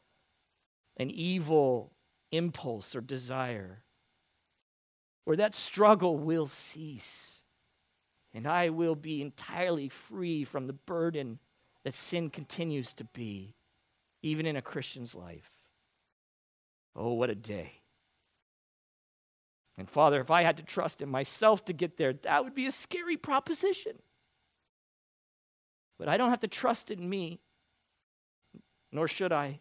[0.97, 1.93] an evil
[2.33, 3.83] impulse or desire,
[5.27, 7.43] or that struggle will cease.
[8.35, 11.39] And I will be entirely free from the burden
[11.85, 13.55] that sin continues to be,
[14.23, 15.51] even in a Christian's life.
[16.95, 17.73] Oh, what a day.
[19.79, 22.67] And Father, if I had to trust in myself to get there, that would be
[22.67, 23.93] a scary proposition.
[25.99, 27.41] But I don't have to trust in me,
[28.93, 29.61] nor should I.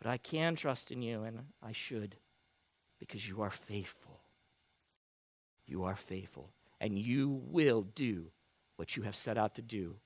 [0.00, 2.16] But I can trust in you, and I should,
[2.98, 4.20] because you are faithful.
[5.66, 8.30] You are faithful, and you will do
[8.76, 9.96] what you have set out to do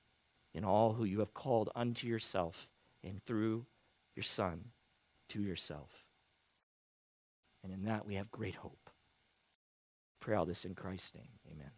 [0.53, 2.67] in all who you have called unto yourself
[3.03, 3.65] and through
[4.15, 4.65] your Son
[5.29, 6.05] to yourself.
[7.63, 8.89] And in that we have great hope.
[10.19, 11.39] Pray all this in Christ's name.
[11.51, 11.71] Amen.